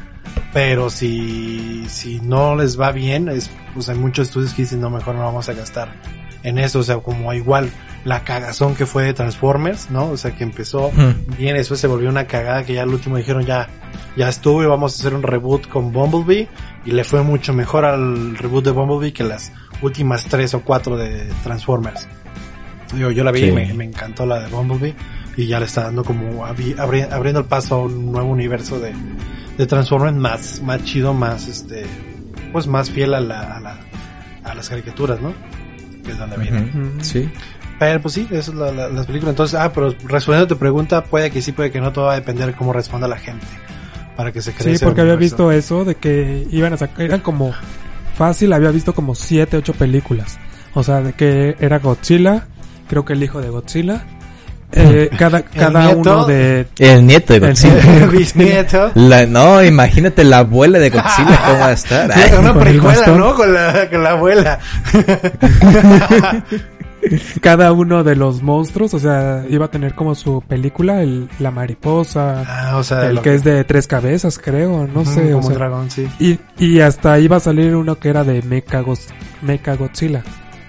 [0.54, 4.90] pero si, si no les va bien, es, pues hay muchos estudios que dicen, no,
[4.90, 5.90] mejor no vamos a gastar
[6.44, 7.70] en eso, o sea, como igual
[8.06, 10.10] la cagazón que fue de Transformers, ¿no?
[10.12, 10.92] O sea, que empezó
[11.38, 13.68] bien, después se volvió una cagada que ya al último dijeron ya,
[14.16, 16.48] ya estuvo y vamos a hacer un reboot con Bumblebee
[16.86, 19.52] y le fue mucho mejor al reboot de Bumblebee que las
[19.82, 22.08] últimas tres o cuatro de Transformers.
[22.96, 23.48] Digo, yo la vi Sí.
[23.48, 24.96] y me, me encantó la de Bumblebee
[25.36, 28.80] y ya le está dando como abri- abri- abriendo el paso a un nuevo universo
[28.80, 28.94] de,
[29.58, 31.86] de Transformers más, más chido, más este,
[32.54, 33.78] pues más fiel a la, a la,
[34.44, 35.34] a las caricaturas, ¿no?
[36.06, 36.72] Que es donde viene.
[37.02, 37.28] Sí.
[37.80, 39.32] Pero pues sí, eso es la, la- las películas.
[39.34, 42.14] Entonces, ah, pero respondiendo a tu pregunta, puede que sí, puede que no, todo va
[42.14, 43.46] a depender de cómo responda la gente.
[44.16, 44.64] Para que se cree.
[44.70, 47.52] Sí, ese porque había visto eso de que iban a sacar, eran como
[48.18, 50.38] fácil, había visto como siete, ocho películas.
[50.74, 52.46] O sea, de que era Godzilla,
[52.88, 54.06] creo que el hijo de Godzilla,
[54.72, 56.00] eh, cada, cada nieto.
[56.00, 57.98] uno de, El nieto de Godzilla.
[58.04, 58.92] El bisnieto.
[58.96, 62.10] La, no, imagínate la abuela de Godzilla cómo va a estar.
[62.14, 63.08] Ay, Una precuela.
[63.08, 63.36] ¿no?
[63.36, 64.60] Con la, con la abuela.
[67.42, 71.52] cada uno de los monstruos, o sea, iba a tener como su película, el, la
[71.52, 75.38] mariposa, Ah, o sea, el lo que es de tres cabezas, creo, no sé, o
[75.38, 76.08] como un sea, dragón, sí.
[76.20, 78.84] y, y hasta iba a salir uno que era de Mecha,
[79.42, 80.24] Mecha Godzilla.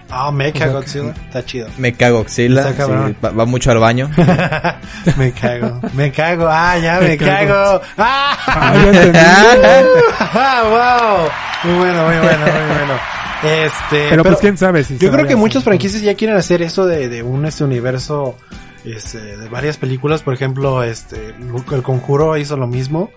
[0.09, 1.11] Ah, Mecha O sea, Godzilla.
[1.27, 1.67] Está chido.
[1.79, 2.73] Me cago Godzilla.
[2.73, 2.81] Sí,
[3.25, 4.09] va, va mucho al baño.
[5.17, 5.81] me cago.
[5.95, 6.47] Me cago.
[6.49, 7.49] Ah, ya me, Me cago.
[7.53, 7.81] cago.
[7.99, 8.37] Ah,
[10.21, 11.29] Ah,
[11.65, 11.71] wow.
[11.73, 13.26] Muy bueno, muy bueno, muy bueno.
[13.43, 16.63] Este, pero, pues quién sabe si Yo creo que a muchas franquicias ya quieren hacer
[16.63, 18.37] eso de, de un este universo
[18.85, 20.23] este, de varias películas.
[20.23, 21.35] Por ejemplo, este,
[21.73, 23.11] el Conjuro hizo lo mismo.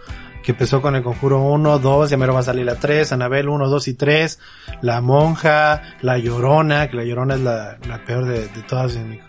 [0.43, 3.49] Que empezó con el Conjuro 1, 2, ya mero va a salir la 3, Anabel
[3.49, 4.39] 1, 2 y 3,
[4.81, 9.09] La Monja, La Llorona, que La Llorona es la, la peor de, de todas en
[9.09, 9.21] mi, eh,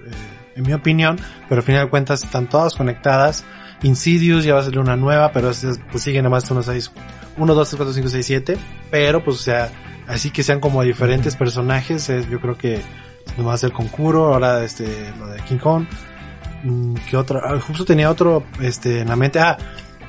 [0.55, 1.19] en mi opinión,
[1.49, 3.45] pero al final de cuentas están todas conectadas.
[3.83, 6.93] Insidious ya va a salir una nueva, pero es- es- pues sigue nomás unos 6,
[7.37, 8.59] 1, 2, 3, 4, 5, 6, 7,
[8.93, 9.69] pero pues o sea,
[10.11, 12.81] así que sean como diferentes personajes, eh, yo creo que
[13.39, 15.85] nomás el Conjuro, ahora este, lo de King Kong,
[16.63, 17.41] Mm, ¿qué otra?
[17.43, 19.57] Ah, justo tenía otro, este, en la mente, ah,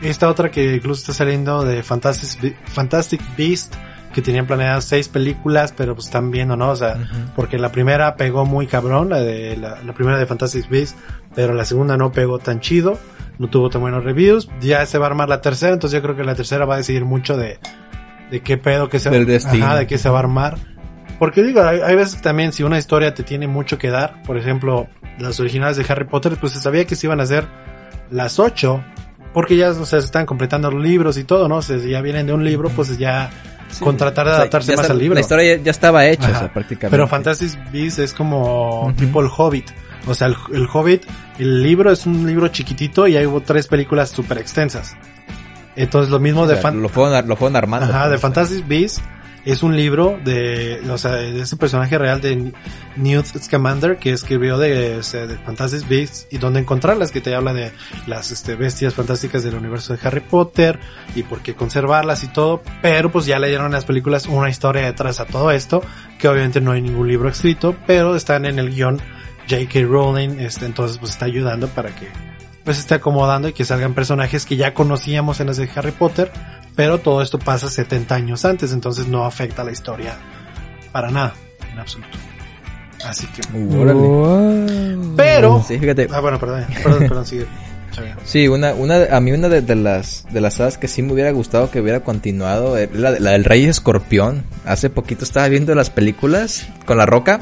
[0.02, 3.74] esta otra que incluso está saliendo de Fantastic, Be- Fantastic Beast,
[4.14, 6.72] que tenían planeadas seis películas, pero pues están viendo, ¿no?
[6.72, 6.97] O sea,
[7.38, 10.97] porque la primera pegó muy cabrón, la de, la, la primera de Fantastic Beast,
[11.34, 12.99] pero la segunda no pegó tan chido,
[13.39, 16.18] no tuvo tan buenos reviews, ya se va a armar la tercera, entonces yo creo
[16.18, 17.60] que la tercera va a decidir mucho de,
[18.32, 19.65] de qué pedo que se Del destino.
[19.65, 20.57] Ajá, de qué se va a armar.
[21.19, 24.38] Porque digo, hay, hay veces también si una historia te tiene mucho que dar, por
[24.38, 24.88] ejemplo,
[25.19, 27.45] las originales de Harry Potter, pues se sabía que se iban a hacer
[28.09, 28.84] las ocho,
[29.34, 31.57] porque ya, o sea, se están completando los libros y todo, ¿no?
[31.57, 33.29] O sea, si ya vienen de un libro, pues ya
[33.79, 35.13] con tratar de O sea, adaptarse más está- al libro.
[35.15, 36.36] La historia ya, ya estaba hecha, Ajá.
[36.36, 36.89] o sea, prácticamente.
[36.91, 39.69] Pero Fantastic Beasts es como tipo el Hobbit.
[40.07, 41.03] O sea, el, el Hobbit,
[41.38, 44.97] el libro es un libro chiquitito y hay hubo tres películas súper extensas.
[45.82, 47.88] Entonces lo mismo O de fan- lo fueron, lo fueron armando.
[47.93, 48.17] Ajá, de.
[48.17, 49.01] Fantastic Beasts
[49.43, 52.53] es un libro de, o sea, de ese personaje real de
[52.95, 57.34] Newt Scamander que escribió de, o sea, de Fantastic Beasts y dónde encontrarlas, que te
[57.34, 57.71] habla de
[58.05, 60.79] las este, bestias fantásticas del universo de Harry Potter
[61.15, 64.47] y por qué conservarlas y todo, pero pues ya le dieron en las películas una
[64.47, 65.82] historia detrás a todo esto,
[66.19, 68.99] que obviamente no hay ningún libro escrito, pero están en el guion
[69.49, 69.79] J.K.
[69.89, 72.07] Rowling, este, entonces pues está ayudando para que
[72.64, 76.32] pues esté acomodando y que salgan personajes que ya conocíamos en las de Harry Potter,
[76.76, 80.16] pero todo esto pasa 70 años antes, entonces no afecta la historia
[80.91, 81.34] para nada,
[81.72, 82.18] en absoluto.
[83.05, 83.41] Así que...
[83.57, 83.99] Uh, órale.
[83.99, 85.14] Wow.
[85.18, 85.64] Pero...
[85.68, 86.07] Sí, fíjate.
[86.12, 87.45] Ah, bueno, perdón, perdón, perdón, sigue.
[88.24, 91.01] Sí, una, una, de- a mí una de, de las, de las sagas que sí
[91.01, 94.45] me hubiera gustado que hubiera continuado, es la, la del Rey Escorpión.
[94.66, 97.41] Hace poquito estaba viendo las películas con la roca.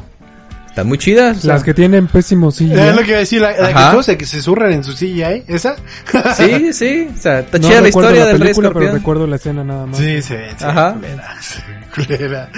[0.69, 1.37] Están muy chidas.
[1.37, 2.71] o sea, Las que tienen pésimos sí.
[2.71, 4.83] Es lo que iba a decir, la, la que todos se, que se surren en
[4.83, 5.75] su CGI, ¿esa?
[6.37, 8.79] Sí, sí, o sea, está No chida la recuerdo historia la del Rey película, pero
[8.79, 8.93] Escorpión.
[9.01, 9.97] recuerdo la escena nada más.
[9.97, 10.93] Sí, se ve, Ajá.
[10.93, 11.35] culera,
[11.95, 12.49] culera.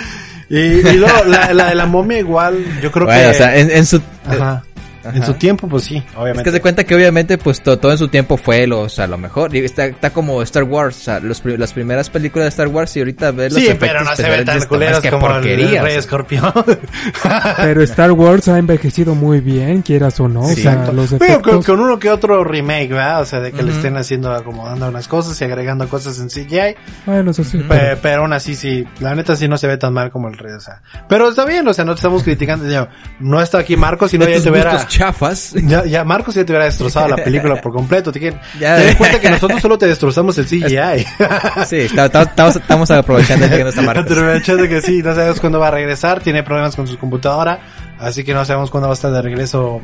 [0.49, 3.27] Y, y luego, la, la de la momia igual, yo creo Bueno, que...
[3.29, 4.01] o sea, en, en su...
[4.27, 4.63] Ajá.
[5.03, 6.43] En su tiempo, pues sí, Es obviamente.
[6.43, 9.07] que se cuenta que obviamente pues to- todo en su tiempo fue lo, o sea,
[9.07, 9.55] lo mejor.
[9.55, 12.95] Y está, está como Star Wars, o sea, los, las primeras películas de Star Wars
[12.95, 15.33] y ahorita ves los Sí, efectos pero no se ven tan culeros "Qué como el
[15.33, 15.99] porquería", Rey o sea.
[15.99, 16.53] Escorpión.
[17.57, 20.41] Pero Star Wars ha envejecido muy bien, quieras o no.
[20.41, 20.93] o sea, Exacto.
[20.93, 21.53] los Pero efectos.
[21.65, 23.21] con, con uno que otro remake, ¿verdad?
[23.21, 26.75] O sea, de que le estén haciendo, acomodando unas cosas y agregando cosas en CGI.
[27.05, 27.63] Bueno, eso sí.
[28.01, 30.53] Pero, aún así, sí, la neta sí no se ve tan mal como el rey,
[30.53, 30.81] o sea.
[31.07, 32.87] Pero está bien, o sea, no te estamos criticando.
[33.19, 34.71] no está aquí Marcos, sino ya te hubiera...
[34.91, 35.53] chafas.
[35.71, 38.11] Ya, ya Marcos ya te hubiera destrozado la película por completo.
[38.11, 41.05] Ten en cuenta que nosotros solo te destrozamos el CGI.
[41.67, 44.05] Sí, estamos, estamos aprovechando que no está Marcos.
[44.05, 47.59] Aprovechando que sí, no sabemos cuándo va a regresar, tiene problemas con su computadora,
[47.99, 49.81] así que no sabemos cuándo va a estar de regreso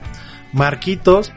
[0.52, 1.32] Marquitos.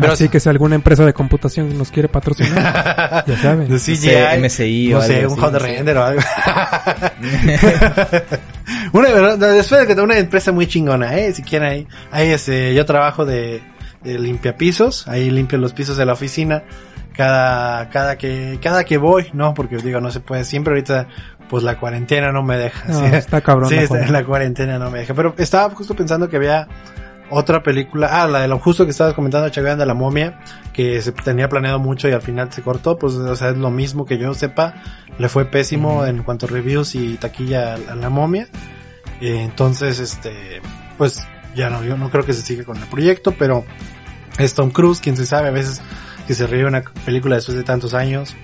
[0.00, 3.68] Pero Así que si alguna empresa de computación nos quiere patrocinar, ya saben.
[3.68, 5.66] de CGI, MSI no o sé, algo un hot no sé.
[5.66, 6.20] render o algo.
[8.92, 12.84] una, después de que una empresa muy chingona, eh, si quieren ahí, ahí este, yo
[12.84, 13.62] trabajo de,
[14.02, 16.64] de limpiapisos, ahí limpio los pisos de la oficina,
[17.16, 21.06] cada, cada que, cada que voy, no, porque digo, no se puede siempre ahorita,
[21.48, 22.84] pues la cuarentena no me deja.
[22.88, 23.06] No, sí.
[23.14, 23.68] está cabrón.
[23.68, 24.12] Sí, la está- cosa.
[24.12, 25.14] la cuarentena no me deja.
[25.14, 26.66] Pero estaba justo pensando que había
[27.30, 30.40] otra película, ah, la de lo justo que estabas comentando, Chagoyan, de la momia,
[30.72, 33.70] que se tenía planeado mucho y al final se cortó, pues, o sea, es lo
[33.70, 34.74] mismo que yo sepa,
[35.18, 38.48] le fue pésimo en cuanto a reviews y taquilla a, a la momia.
[39.20, 40.60] Eh, entonces, este,
[40.98, 43.64] pues, ya no, yo no creo que se siga con el proyecto, pero
[44.38, 45.82] es Tom Cruise, quien se sabe a veces
[46.26, 48.34] que se ríe una película después de tantos años.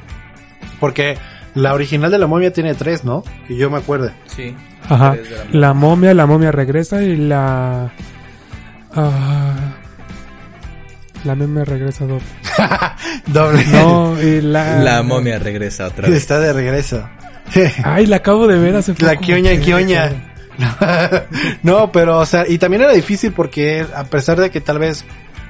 [0.78, 1.18] Porque
[1.55, 3.24] la original de la momia tiene tres, ¿no?
[3.47, 4.11] Que yo me acuerdo.
[4.26, 4.55] Sí.
[4.89, 5.16] Ajá.
[5.51, 7.93] La momia, la momia regresa y la...
[8.95, 9.74] ah,
[11.24, 12.24] la momia regresa doble.
[13.26, 13.64] Doble.
[13.66, 14.78] No, y la...
[14.82, 16.16] La momia regresa otra vez.
[16.16, 17.09] Está de regreso.
[17.84, 19.07] Ay, la acabo de ver hace poco.
[19.07, 20.34] La quioña, quioña.
[21.62, 25.05] no, pero, o sea, y también era difícil porque a pesar de que tal vez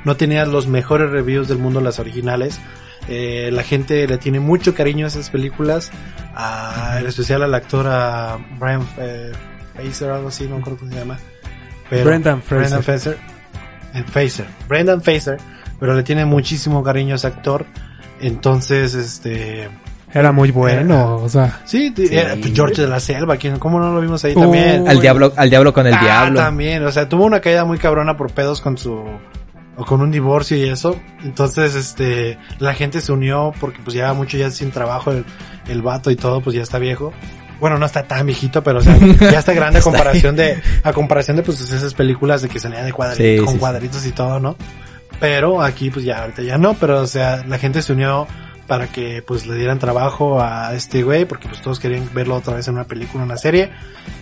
[0.04, 2.58] no tenía los mejores reviews del mundo las originales,
[3.08, 5.90] eh, la gente le tiene mucho cariño a esas películas,
[6.34, 9.32] a, en especial al actor a Brian eh,
[9.74, 11.18] Fraser, algo así, no me acuerdo cómo se llama.
[11.90, 12.58] Pero- Brendan Fraser.
[12.60, 13.18] Brendan Fraser.
[13.94, 14.46] Eh, Fraser.
[14.68, 15.38] Brendan Fraser.
[15.78, 17.66] Pero le tiene muchísimo cariño a ese actor.
[18.20, 19.68] Entonces, este...
[20.12, 21.60] Era muy bueno, o sea...
[21.64, 22.08] Sí, Sí.
[22.10, 24.88] era George de la Selva, ¿quién, ¿cómo no lo vimos ahí Uh, también?
[24.88, 26.40] Al diablo, al diablo con el ah, diablo.
[26.40, 29.04] también, o sea, tuvo una caída muy cabrona por pedos con su
[29.76, 30.96] o con un divorcio y eso.
[31.22, 35.24] Entonces, este, la gente se unió porque pues lleva mucho ya sin trabajo el,
[35.68, 37.12] el vato y todo, pues ya está viejo.
[37.60, 40.92] Bueno, no está tan viejito, pero o sea, ya está grande a comparación de, a
[40.92, 43.58] comparación de pues esas películas de que salía de cuadritos, Sí, con sí, sí.
[43.58, 44.56] cuadritos y todo, ¿no?
[45.20, 48.26] Pero aquí pues ya ahorita ya no, pero o sea, la gente se unió
[48.66, 52.54] para que pues le dieran trabajo a este güey, porque pues todos querían verlo otra
[52.54, 53.70] vez en una película, una serie,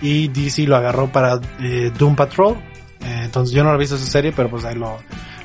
[0.03, 2.57] y DC lo agarró para eh, Doom Patrol,
[3.01, 4.97] Eh, entonces yo no lo he visto esa serie, pero pues ahí lo,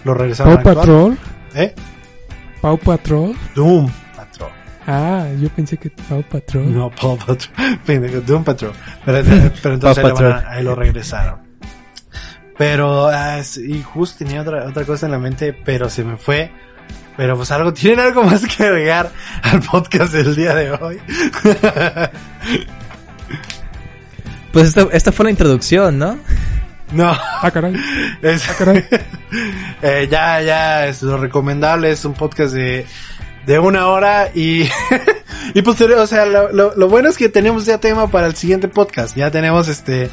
[0.05, 0.75] lo regresaron Paw a.
[0.75, 1.17] Patrol.
[1.53, 1.75] ¿Eh?
[2.61, 3.35] Paw Patrol.
[3.53, 4.02] Doom Patrol.
[4.85, 6.73] Ah, yo pensé que Paw Patrol.
[6.73, 8.23] No, Paw Patrol.
[8.25, 8.73] Doom Patrol.
[9.05, 10.53] Pero, eh, pero entonces ahí, lo van a- Patrol.
[10.53, 11.39] ahí lo regresaron.
[12.57, 16.51] Pero, ah, y justo tenía otra, otra cosa en la mente, pero se me fue.
[17.17, 19.11] Pero pues algo, ¿tienen algo más que agregar
[19.43, 20.99] al podcast del día de hoy?
[24.51, 26.19] Pues esta, esta fue la introducción, ¿no?
[26.91, 27.09] no.
[27.41, 27.73] Ah, caray.
[28.21, 28.85] Es- caray.
[29.81, 32.85] Eh, ya, ya, es lo recomendable, es un podcast de,
[33.45, 34.67] de una hora y,
[35.53, 38.35] y posterior, o sea, lo, lo, lo bueno es que tenemos ya tema para el
[38.35, 40.09] siguiente podcast, ya tenemos este,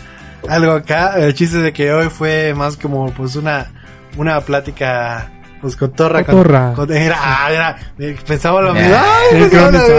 [0.48, 3.66] algo acá, el chiste de que hoy fue más como pues una,
[4.16, 6.72] una plática pues cotorra, con- Cotorra.
[6.74, 7.76] con- era, ah, era,
[8.26, 9.94] pensaba lo mismo, ay, pensaba lo mismo,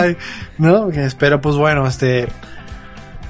[0.00, 0.16] ay,
[0.58, 2.26] no, que- pero pues bueno, este,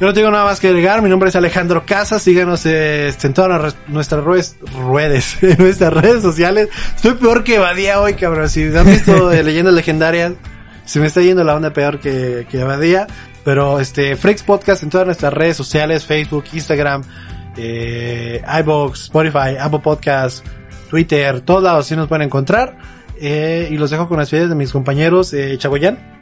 [0.01, 1.03] yo no tengo nada más que agregar.
[1.03, 2.22] Mi nombre es Alejandro Casas.
[2.22, 6.68] Síganos eh, en todas nuestras ruedes, ruedes, en nuestras redes sociales.
[6.97, 8.49] Estoy peor que Badía hoy, cabrón.
[8.49, 10.32] Si han visto eh, leyendas legendarias,
[10.84, 13.07] se me está yendo la onda peor que, que Badía.
[13.45, 17.03] Pero este, Freaks Podcast en todas nuestras redes sociales, Facebook, Instagram,
[17.57, 20.42] eh, iBox, Spotify, Apple Podcasts,
[20.88, 22.78] Twitter, todos lados sí nos pueden encontrar.
[23.20, 26.14] Eh, y los dejo con las ideas de mis compañeros, eh, Chagoyán.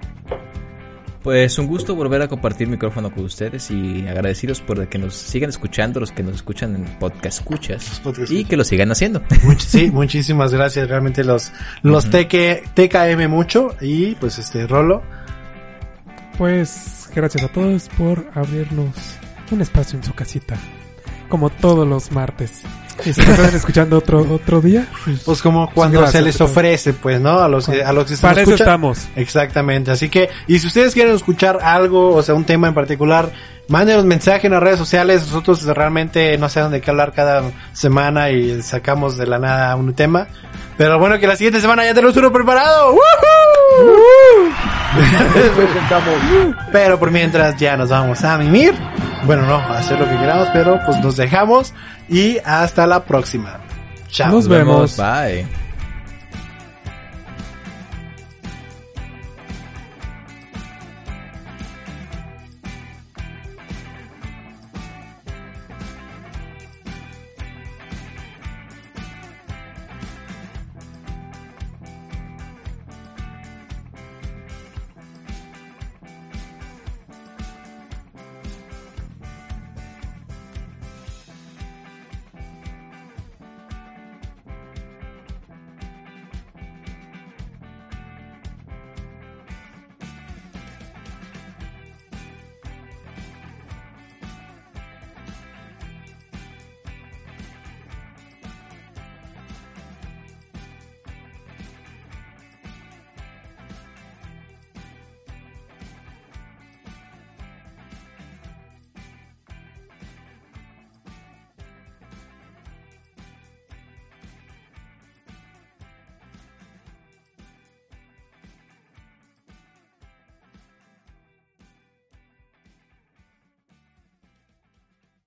[1.23, 5.51] Pues un gusto volver a compartir micrófono con ustedes y agradecidos por que nos sigan
[5.51, 9.21] escuchando, los que nos escuchan en podcast escuchas podcast y que lo sigan haciendo.
[9.45, 10.89] Much- sí, muchísimas gracias.
[10.89, 11.53] Realmente los,
[11.83, 13.75] los TK, TKM mucho.
[13.81, 15.03] Y pues este, Rolo.
[16.39, 18.95] Pues gracias a todos por abrirnos
[19.53, 20.57] un espacio en su casita.
[21.33, 22.61] Como todos los martes.
[23.07, 26.39] Y si nos están escuchando otro, otro día, pues, Pues como cuando gracias, se les
[26.43, 27.41] ofrece, pues, ¿no?
[27.41, 28.67] A los, que- a los que se para eso escuchan.
[28.69, 29.09] estamos.
[29.17, 29.91] Exactamente.
[29.91, 33.33] Así que, y si ustedes quieren escuchar algo, o sea, un tema en particular,
[33.69, 35.23] mándenos mensaje en las redes sociales.
[35.23, 39.95] Nosotros realmente no sabemos de qué hablar cada semana y sacamos de la nada un
[39.95, 40.29] tema.
[40.77, 42.93] Pero bueno, que la siguiente semana ya tenemos uno preparado.
[42.93, 44.53] ¡Woohoo!
[46.71, 48.75] pero por mientras ya nos vamos a mimir.
[49.25, 51.75] Bueno, no, hacer lo que queramos, pero pues nos dejamos
[52.09, 53.61] y hasta la próxima.
[54.09, 54.31] Chao.
[54.31, 54.97] Nos vemos.
[54.97, 55.47] Bye.